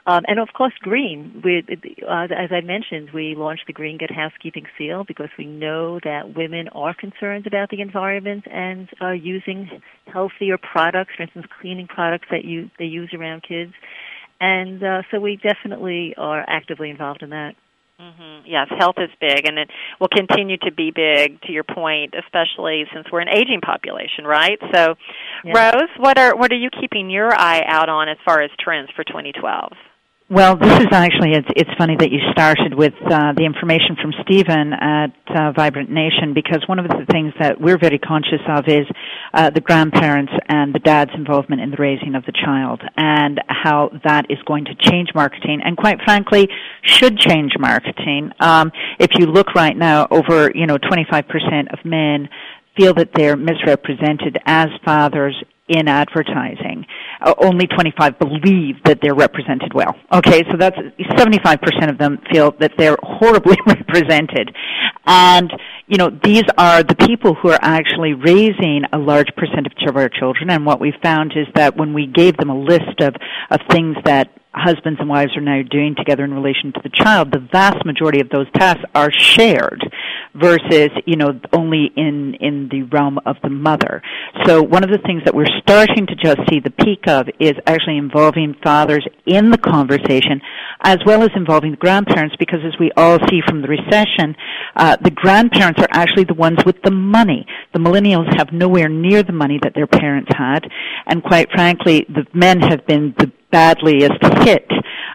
um, 0.06 0.24
and 0.28 0.38
of 0.38 0.48
course, 0.52 0.74
green. 0.80 1.40
We, 1.42 1.64
uh, 2.06 2.24
as 2.24 2.50
I 2.52 2.60
mentioned, 2.60 3.10
we 3.14 3.34
launched 3.34 3.66
the 3.66 3.72
Green 3.72 3.96
Good 3.96 4.10
Housekeeping 4.10 4.66
Seal 4.76 5.04
because 5.04 5.30
we 5.38 5.46
know 5.46 5.98
that 6.04 6.34
women 6.36 6.68
are 6.68 6.92
concerned 6.92 7.46
about 7.46 7.70
the 7.70 7.80
environment 7.80 8.44
and 8.50 8.86
are 9.00 9.14
using 9.14 9.80
healthier 10.12 10.58
products, 10.58 11.12
for 11.16 11.22
instance, 11.22 11.46
cleaning 11.60 11.86
products 11.86 12.26
that 12.30 12.44
you 12.44 12.70
they 12.78 12.84
use 12.84 13.14
around 13.14 13.44
kids. 13.48 13.72
And 14.42 14.82
uh, 14.82 15.02
so 15.12 15.20
we 15.20 15.36
definitely 15.36 16.14
are 16.18 16.44
actively 16.44 16.90
involved 16.90 17.22
in 17.22 17.30
that. 17.30 17.54
Mm-hmm. 18.00 18.44
Yes, 18.44 18.66
health 18.76 18.96
is 18.98 19.10
big, 19.20 19.46
and 19.46 19.56
it 19.56 19.70
will 20.00 20.08
continue 20.08 20.56
to 20.64 20.72
be 20.72 20.90
big. 20.90 21.40
To 21.42 21.52
your 21.52 21.62
point, 21.62 22.14
especially 22.18 22.84
since 22.92 23.06
we're 23.12 23.20
an 23.20 23.28
aging 23.28 23.60
population, 23.64 24.24
right? 24.24 24.58
So, 24.74 24.96
Yeah. 25.44 25.70
Rose, 25.70 25.90
what 25.98 26.18
are 26.18 26.34
what 26.34 26.50
are 26.50 26.56
you 26.56 26.70
keeping 26.70 27.08
your 27.08 27.32
eye 27.32 27.62
out 27.64 27.88
on 27.88 28.08
as 28.08 28.16
far 28.24 28.42
as 28.42 28.50
trends 28.58 28.90
for 28.96 29.04
2012? 29.04 29.74
Well, 30.28 30.56
this 30.56 30.80
is 30.80 30.86
actually 30.90 31.32
it's 31.32 31.48
it's 31.54 31.70
funny 31.76 31.94
that 32.00 32.10
you 32.10 32.18
started 32.32 32.74
with 32.74 32.94
uh, 33.04 33.34
the 33.36 33.44
information 33.44 33.96
from 34.00 34.12
Stephen 34.24 34.72
at 34.72 35.12
uh, 35.28 35.52
Vibrant 35.52 35.90
Nation 35.90 36.32
because 36.34 36.64
one 36.66 36.80
of 36.80 36.88
the 36.88 37.04
things 37.12 37.34
that 37.38 37.60
we're 37.60 37.78
very 37.78 37.98
conscious 37.98 38.40
of 38.48 38.66
is 38.66 38.86
uh, 39.34 39.50
the 39.50 39.60
grandparents 39.60 40.32
and 40.48 40.74
the 40.74 40.78
dad's 40.78 41.10
involvement 41.14 41.60
in 41.60 41.70
the 41.70 41.76
raising 41.76 42.14
of 42.14 42.24
the 42.26 42.32
child 42.32 42.82
and 42.96 43.40
how 43.48 43.90
that 44.04 44.30
is 44.30 44.38
going 44.46 44.64
to 44.64 44.74
change 44.74 45.08
marketing 45.14 45.60
and 45.64 45.76
quite 45.76 45.98
frankly 46.04 46.48
should 46.82 47.18
change 47.18 47.52
marketing. 47.58 48.30
Um, 48.40 48.72
if 48.98 49.10
you 49.18 49.26
look 49.26 49.54
right 49.54 49.76
now, 49.76 50.06
over 50.10 50.50
you 50.54 50.66
know 50.66 50.78
25% 50.78 51.72
of 51.72 51.84
men 51.84 52.28
feel 52.76 52.94
that 52.94 53.10
they're 53.14 53.36
misrepresented 53.36 54.38
as 54.46 54.68
fathers 54.84 55.36
in 55.72 55.88
advertising. 55.88 56.86
Uh, 57.20 57.34
only 57.38 57.66
25 57.66 58.18
believe 58.18 58.76
that 58.84 58.98
they're 59.02 59.14
represented 59.14 59.72
well. 59.74 59.94
Okay, 60.12 60.42
so 60.50 60.56
that's 60.56 60.76
75% 60.76 61.90
of 61.90 61.98
them 61.98 62.18
feel 62.30 62.52
that 62.60 62.72
they're 62.76 62.98
horribly 63.02 63.56
represented. 63.66 64.54
And, 65.06 65.52
you 65.86 65.96
know, 65.96 66.10
these 66.22 66.44
are 66.58 66.82
the 66.82 66.94
people 66.94 67.34
who 67.34 67.50
are 67.50 67.58
actually 67.60 68.14
raising 68.14 68.82
a 68.92 68.98
large 68.98 69.28
percentage 69.36 69.72
of 69.88 69.96
our 69.96 70.08
children. 70.08 70.50
And 70.50 70.64
what 70.64 70.80
we 70.80 70.92
found 71.02 71.32
is 71.36 71.46
that 71.54 71.76
when 71.76 71.94
we 71.94 72.06
gave 72.06 72.36
them 72.36 72.50
a 72.50 72.58
list 72.58 73.00
of, 73.00 73.14
of 73.50 73.60
things 73.70 73.96
that 74.04 74.30
husbands 74.54 75.00
and 75.00 75.08
wives 75.08 75.36
are 75.36 75.40
now 75.40 75.62
doing 75.62 75.94
together 75.96 76.24
in 76.24 76.34
relation 76.34 76.72
to 76.72 76.80
the 76.82 76.90
child, 76.90 77.32
the 77.32 77.46
vast 77.52 77.84
majority 77.84 78.20
of 78.20 78.28
those 78.28 78.46
tasks 78.52 78.84
are 78.94 79.10
shared 79.10 79.82
versus, 80.34 80.90
you 81.06 81.16
know, 81.16 81.38
only 81.52 81.90
in, 81.96 82.34
in 82.40 82.68
the 82.70 82.82
realm 82.84 83.18
of 83.26 83.36
the 83.42 83.50
mother. 83.50 84.02
So 84.46 84.62
one 84.62 84.84
of 84.84 84.90
the 84.90 84.98
things 84.98 85.22
that 85.24 85.34
we're 85.34 85.50
starting 85.60 86.06
to 86.06 86.14
just 86.14 86.38
see 86.48 86.60
the 86.60 86.70
peak 86.70 87.06
of 87.06 87.28
is 87.38 87.52
actually 87.66 87.98
involving 87.98 88.54
fathers 88.62 89.06
in 89.26 89.50
the 89.50 89.58
conversation 89.58 90.40
as 90.84 90.98
well 91.06 91.22
as 91.22 91.30
involving 91.36 91.72
the 91.72 91.76
grandparents 91.76 92.34
because 92.38 92.60
as 92.64 92.72
we 92.80 92.90
all 92.96 93.18
see 93.30 93.40
from 93.46 93.62
the 93.62 93.68
recession, 93.68 94.34
uh, 94.76 94.96
the 95.00 95.10
grandparents 95.10 95.80
are 95.80 95.88
actually 95.90 96.24
the 96.24 96.34
ones 96.34 96.58
with 96.64 96.80
the 96.82 96.90
money. 96.90 97.46
The 97.72 97.78
millennials 97.78 98.36
have 98.36 98.52
nowhere 98.52 98.88
near 98.88 99.22
the 99.22 99.32
money 99.32 99.58
that 99.62 99.74
their 99.74 99.86
parents 99.86 100.30
had 100.36 100.68
and 101.06 101.22
quite 101.22 101.50
frankly, 101.50 102.06
the 102.08 102.26
men 102.32 102.60
have 102.60 102.86
been 102.86 103.14
the 103.18 103.30
badliest 103.50 104.18
hit 104.44 104.66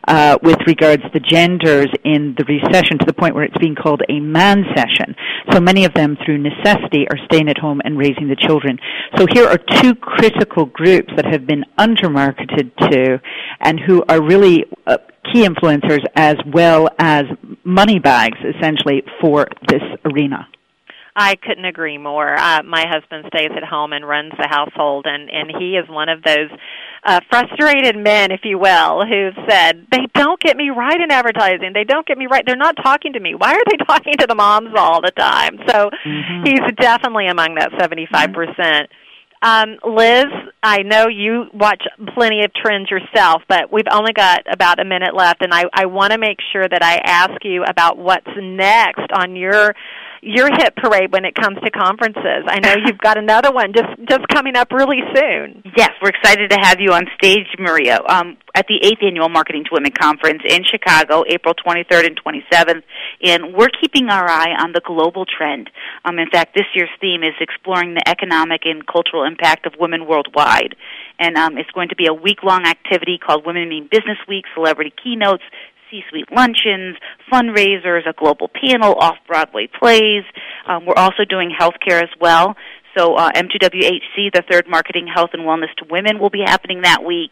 uh, 0.08 0.38
with 0.42 0.58
regards 0.66 1.04
to 1.14 1.20
genders 1.20 1.88
in 2.04 2.36
the 2.38 2.46
recession 2.46 2.98
to 2.98 3.06
the 3.06 3.14
point 3.14 3.36
where 3.36 3.44
it's 3.44 3.58
being 3.58 3.76
called 3.76 4.02
a 4.10 4.20
man 4.20 4.64
session. 4.76 5.16
So 5.52 5.60
many 5.60 5.86
of 5.86 5.94
them, 5.94 6.18
through 6.26 6.38
necessity, 6.38 7.08
are 7.10 7.18
staying 7.26 7.50
at 7.50 7.58
home 7.58 7.82
and 7.84 7.98
raising 7.98 8.28
the 8.28 8.36
children. 8.36 8.80
So 9.18 9.26
here 9.34 9.48
are 9.48 9.58
two 9.58 9.96
critical 9.96 10.66
groups 10.66 11.12
that 11.16 11.26
have 11.26 11.46
been 11.46 11.66
undermarketed 11.78 12.76
to 12.92 13.22
and 13.60 13.80
who 13.80 14.04
are 14.08 14.22
really 14.22 14.66
uh, 14.86 14.98
key 15.32 15.46
influencers 15.46 16.04
as 16.16 16.36
well 16.54 16.90
as 17.00 17.24
money 17.64 18.00
bags, 18.00 18.38
essentially, 18.56 19.04
for 19.22 19.48
this 19.68 19.82
arena. 20.06 20.48
I 21.20 21.36
couldn't 21.36 21.66
agree 21.66 21.98
more. 21.98 22.38
Uh, 22.38 22.62
my 22.64 22.86
husband 22.88 23.26
stays 23.34 23.50
at 23.58 23.64
home 23.64 23.92
and 23.92 24.08
runs 24.08 24.34
the 24.38 24.48
household, 24.48 25.08
and 25.08 25.30
and 25.32 25.52
he 25.60 25.76
is 25.76 25.90
one 25.90 26.10
of 26.10 26.22
those 26.22 26.50
uh, 27.04 27.20
frustrated 27.30 27.96
men, 27.96 28.32
if 28.32 28.42
you 28.44 28.58
will, 28.58 29.06
who've 29.06 29.36
said 29.50 29.88
they 29.92 30.08
don't 30.14 30.40
get 30.42 30.58
me 30.58 30.70
right 30.70 31.00
in 31.00 31.12
advertising. 31.12 31.72
They 31.74 31.84
don't 31.84 32.06
get 32.06 32.18
me 32.18 32.28
right. 32.30 32.44
They're 32.46 32.56
not 32.56 32.76
talking 32.84 33.14
to 33.14 33.20
me. 33.20 33.36
Why 33.36 33.54
are 33.54 33.64
they 33.70 33.78
talking 33.88 34.14
to 34.20 34.28
the 34.28 34.36
moms 34.36 34.72
all 34.78 35.02
the 35.02 35.12
time? 35.12 35.58
So 35.68 35.90
mm-hmm. 36.06 36.44
he's 36.46 36.76
definitely 36.80 37.28
among 37.28 37.56
that 37.56 37.72
seventy-five 37.80 38.34
percent. 38.34 38.90
Um, 39.42 39.78
Liz, 39.86 40.26
I 40.64 40.82
know 40.82 41.08
you 41.08 41.46
watch 41.54 41.84
plenty 42.16 42.44
of 42.44 42.52
trends 42.54 42.90
yourself, 42.90 43.44
but 43.48 43.72
we've 43.72 43.86
only 43.92 44.12
got 44.12 44.42
about 44.52 44.80
a 44.80 44.86
minute 44.86 45.16
left, 45.16 45.44
and 45.44 45.54
I, 45.54 45.66
I 45.74 45.86
want 45.86 46.12
to 46.12 46.18
make 46.18 46.40
sure 46.52 46.68
that 46.68 46.84
I 46.84 46.98
ask 47.06 47.44
you 47.44 47.64
about 47.64 48.00
what's 48.00 48.26
next 48.36 49.12
on 49.14 49.36
your 49.36 49.76
your 50.22 50.48
hit 50.48 50.76
parade 50.76 51.12
when 51.12 51.26
it 51.26 51.36
comes 51.36 51.58
to 51.64 51.72
conferences. 51.72 52.44
I 52.48 52.60
know 52.60 52.76
you've 52.86 52.98
got 52.98 53.18
another 53.18 53.52
one 53.52 53.74
just 53.74 53.88
just 54.10 54.28
coming 54.30 54.56
up 54.56 54.72
really 54.72 55.00
soon. 55.16 55.64
Yes, 55.76 55.92
we're 56.02 56.10
excited 56.10 56.50
to 56.52 56.58
have 56.62 56.80
you 56.80 56.92
on 56.92 57.06
stage, 57.16 57.48
Maria, 57.60 58.00
um, 58.08 58.38
at 58.56 58.66
the 58.68 58.80
eighth 58.84 59.00
annual 59.02 59.30
Marketing 59.30 59.64
to 59.66 59.70
Women 59.74 59.92
conference 59.92 60.42
in 60.48 60.64
Chicago, 60.64 61.24
April 61.28 61.54
23rd 61.54 62.08
and 62.08 62.20
27th. 62.22 62.84
And 63.24 63.54
we're 63.54 63.70
keeping 63.82 64.10
our 64.10 64.28
eye 64.28 64.56
on 64.60 64.72
the 64.74 64.82
global 64.86 65.26
trend. 65.26 65.70
Um, 66.06 66.20
in 66.20 66.30
fact, 66.30 66.56
this 66.56 66.66
year's 66.74 66.90
theme 67.00 67.24
is 67.24 67.34
exploring 67.40 67.94
the 67.94 68.08
economic 68.08 68.62
and 68.66 68.86
cultural 68.86 69.24
impact 69.24 69.66
of 69.66 69.74
women 69.80 70.08
worldwide. 70.08 70.76
And 71.20 71.36
um, 71.36 71.58
it's 71.58 71.72
going 71.72 71.90
to 71.90 71.96
be 71.96 72.08
a 72.08 72.14
week 72.14 72.44
long 72.44 72.66
activity 72.66 73.18
called 73.18 73.46
Women 73.46 73.70
Mean 73.70 73.88
Business 73.90 74.18
Week, 74.28 74.46
celebrity 74.54 74.94
keynotes, 75.04 75.44
C-suite 75.90 76.32
luncheons, 76.32 76.98
fundraisers, 77.32 78.08
a 78.08 78.14
global 78.14 78.50
panel, 78.50 78.96
off-Broadway 78.96 79.70
plays. 79.80 80.24
Um, 80.68 80.86
we're 80.86 80.96
also 80.98 81.26
doing 81.26 81.52
healthcare 81.58 82.02
as 82.02 82.10
well. 82.20 82.56
So 82.98 83.16
uh, 83.16 83.32
M2WHC, 83.32 84.34
the 84.34 84.44
third 84.50 84.68
Marketing 84.68 85.08
Health 85.08 85.32
and 85.34 85.44
Wellness 85.44 85.74
to 85.78 85.86
Women, 85.90 86.20
will 86.20 86.32
be 86.32 86.44
happening 86.46 86.82
that 86.82 87.04
week. 87.06 87.32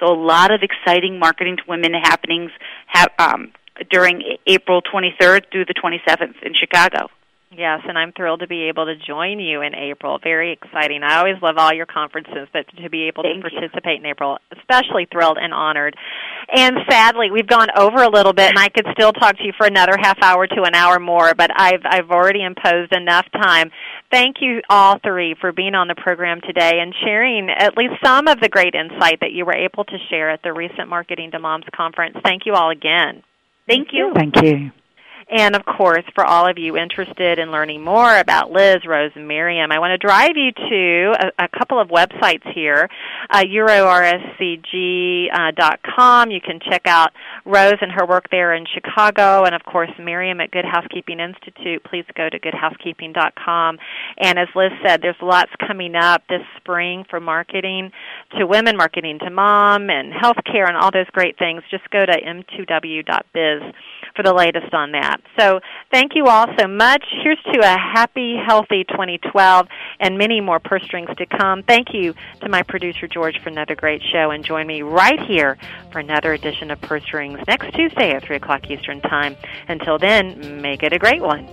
So 0.00 0.12
a 0.12 0.18
lot 0.18 0.52
of 0.52 0.62
exciting 0.62 1.18
marketing 1.18 1.58
to 1.58 1.62
women 1.68 1.92
happenings 1.94 2.50
ha- 2.88 3.06
um, 3.18 3.52
during 3.90 4.22
April 4.46 4.82
23rd 4.82 5.50
through 5.52 5.66
the 5.66 5.74
27th 5.74 6.42
in 6.42 6.52
Chicago. 6.58 7.08
Yes, 7.56 7.80
and 7.86 7.96
I'm 7.96 8.12
thrilled 8.12 8.40
to 8.40 8.48
be 8.48 8.68
able 8.68 8.86
to 8.86 8.96
join 8.96 9.38
you 9.38 9.60
in 9.62 9.74
April. 9.74 10.18
Very 10.22 10.52
exciting. 10.52 11.02
I 11.02 11.18
always 11.18 11.40
love 11.40 11.56
all 11.56 11.72
your 11.72 11.86
conferences, 11.86 12.48
but 12.52 12.66
to 12.82 12.90
be 12.90 13.06
able 13.06 13.22
Thank 13.22 13.44
to 13.44 13.50
participate 13.50 14.00
you. 14.00 14.04
in 14.04 14.06
April, 14.06 14.38
especially 14.58 15.06
thrilled 15.10 15.38
and 15.40 15.54
honored. 15.54 15.96
And 16.54 16.78
sadly, 16.90 17.30
we've 17.30 17.46
gone 17.46 17.68
over 17.76 18.02
a 18.02 18.08
little 18.08 18.32
bit, 18.32 18.48
and 18.48 18.58
I 18.58 18.68
could 18.68 18.86
still 18.92 19.12
talk 19.12 19.36
to 19.36 19.44
you 19.44 19.52
for 19.56 19.66
another 19.66 19.96
half 20.00 20.18
hour 20.20 20.46
to 20.46 20.62
an 20.62 20.74
hour 20.74 20.98
more, 20.98 21.34
but 21.34 21.50
I've 21.54 21.82
I've 21.84 22.10
already 22.10 22.42
imposed 22.42 22.92
enough 22.92 23.26
time. 23.32 23.70
Thank 24.10 24.36
you 24.40 24.60
all 24.68 24.98
three 24.98 25.34
for 25.40 25.52
being 25.52 25.74
on 25.74 25.88
the 25.88 25.94
program 25.94 26.40
today 26.40 26.80
and 26.80 26.94
sharing 27.04 27.50
at 27.50 27.76
least 27.76 27.94
some 28.04 28.26
of 28.26 28.40
the 28.40 28.48
great 28.48 28.74
insight 28.74 29.20
that 29.20 29.32
you 29.32 29.44
were 29.44 29.56
able 29.56 29.84
to 29.84 29.96
share 30.10 30.30
at 30.30 30.42
the 30.42 30.52
recent 30.52 30.88
Marketing 30.88 31.30
to 31.30 31.38
Moms 31.38 31.66
conference. 31.74 32.16
Thank 32.24 32.46
you 32.46 32.54
all 32.54 32.70
again. 32.70 33.22
Thank 33.66 33.88
you. 33.92 34.12
Thank 34.14 34.42
you. 34.42 34.70
And 35.30 35.56
of 35.56 35.64
course, 35.64 36.04
for 36.14 36.24
all 36.24 36.48
of 36.48 36.58
you 36.58 36.76
interested 36.76 37.38
in 37.38 37.50
learning 37.50 37.82
more 37.82 38.18
about 38.18 38.50
Liz, 38.50 38.78
Rose, 38.86 39.12
and 39.14 39.26
Miriam, 39.26 39.72
I 39.72 39.78
want 39.78 39.92
to 39.92 39.98
drive 39.98 40.36
you 40.36 40.52
to 40.52 41.14
a, 41.18 41.44
a 41.44 41.48
couple 41.48 41.80
of 41.80 41.88
websites 41.88 42.46
here. 42.54 42.88
Uh, 43.30 43.44
EuroRSCG.com. 43.44 46.28
Uh, 46.28 46.30
you 46.30 46.40
can 46.40 46.60
check 46.60 46.82
out 46.86 47.12
Rose 47.44 47.78
and 47.80 47.92
her 47.92 48.06
work 48.06 48.28
there 48.30 48.54
in 48.54 48.64
Chicago, 48.72 49.44
and 49.44 49.54
of 49.54 49.64
course, 49.64 49.90
Miriam 49.98 50.40
at 50.40 50.50
Good 50.50 50.64
Housekeeping 50.64 51.20
Institute. 51.20 51.84
Please 51.84 52.04
go 52.16 52.28
to 52.28 52.38
goodhousekeeping.com. 52.38 53.78
And 54.18 54.38
as 54.38 54.48
Liz 54.54 54.72
said, 54.86 55.02
there's 55.02 55.16
lots 55.22 55.50
coming 55.66 55.94
up 55.94 56.22
this 56.28 56.42
spring 56.56 57.04
for 57.08 57.20
marketing 57.20 57.92
to 58.38 58.46
women, 58.46 58.76
marketing 58.76 59.18
to 59.20 59.30
mom, 59.30 59.90
and 59.90 60.12
healthcare, 60.12 60.68
and 60.68 60.76
all 60.76 60.90
those 60.92 61.08
great 61.12 61.38
things. 61.38 61.62
Just 61.70 61.88
go 61.90 62.04
to 62.04 62.12
m2w.biz 62.12 63.74
for 64.14 64.22
the 64.22 64.34
latest 64.34 64.72
on 64.72 64.92
that. 65.14 65.40
So 65.40 65.60
thank 65.90 66.12
you 66.14 66.26
all 66.26 66.46
so 66.58 66.66
much. 66.66 67.04
Here's 67.22 67.42
to 67.52 67.60
a 67.60 67.78
happy, 67.78 68.36
healthy 68.36 68.84
2012 68.84 69.66
and 70.00 70.18
many 70.18 70.40
more 70.40 70.60
purse 70.60 70.84
strings 70.84 71.10
to 71.16 71.26
come. 71.26 71.62
Thank 71.62 71.88
you 71.92 72.14
to 72.40 72.48
my 72.48 72.62
producer 72.62 73.06
George 73.08 73.40
for 73.42 73.48
another 73.48 73.74
great 73.74 74.02
show 74.12 74.30
and 74.30 74.44
join 74.44 74.66
me 74.66 74.82
right 74.82 75.20
here 75.20 75.58
for 75.90 75.98
another 75.98 76.32
edition 76.32 76.70
of 76.70 76.80
Purse 76.80 77.02
Strings 77.04 77.40
next 77.46 77.74
Tuesday 77.74 78.12
at 78.12 78.24
3 78.24 78.36
o'clock 78.36 78.70
Eastern 78.70 79.00
Time. 79.00 79.36
Until 79.68 79.98
then, 79.98 80.60
make 80.62 80.82
it 80.82 80.92
a 80.92 80.98
great 80.98 81.22
one. 81.22 81.48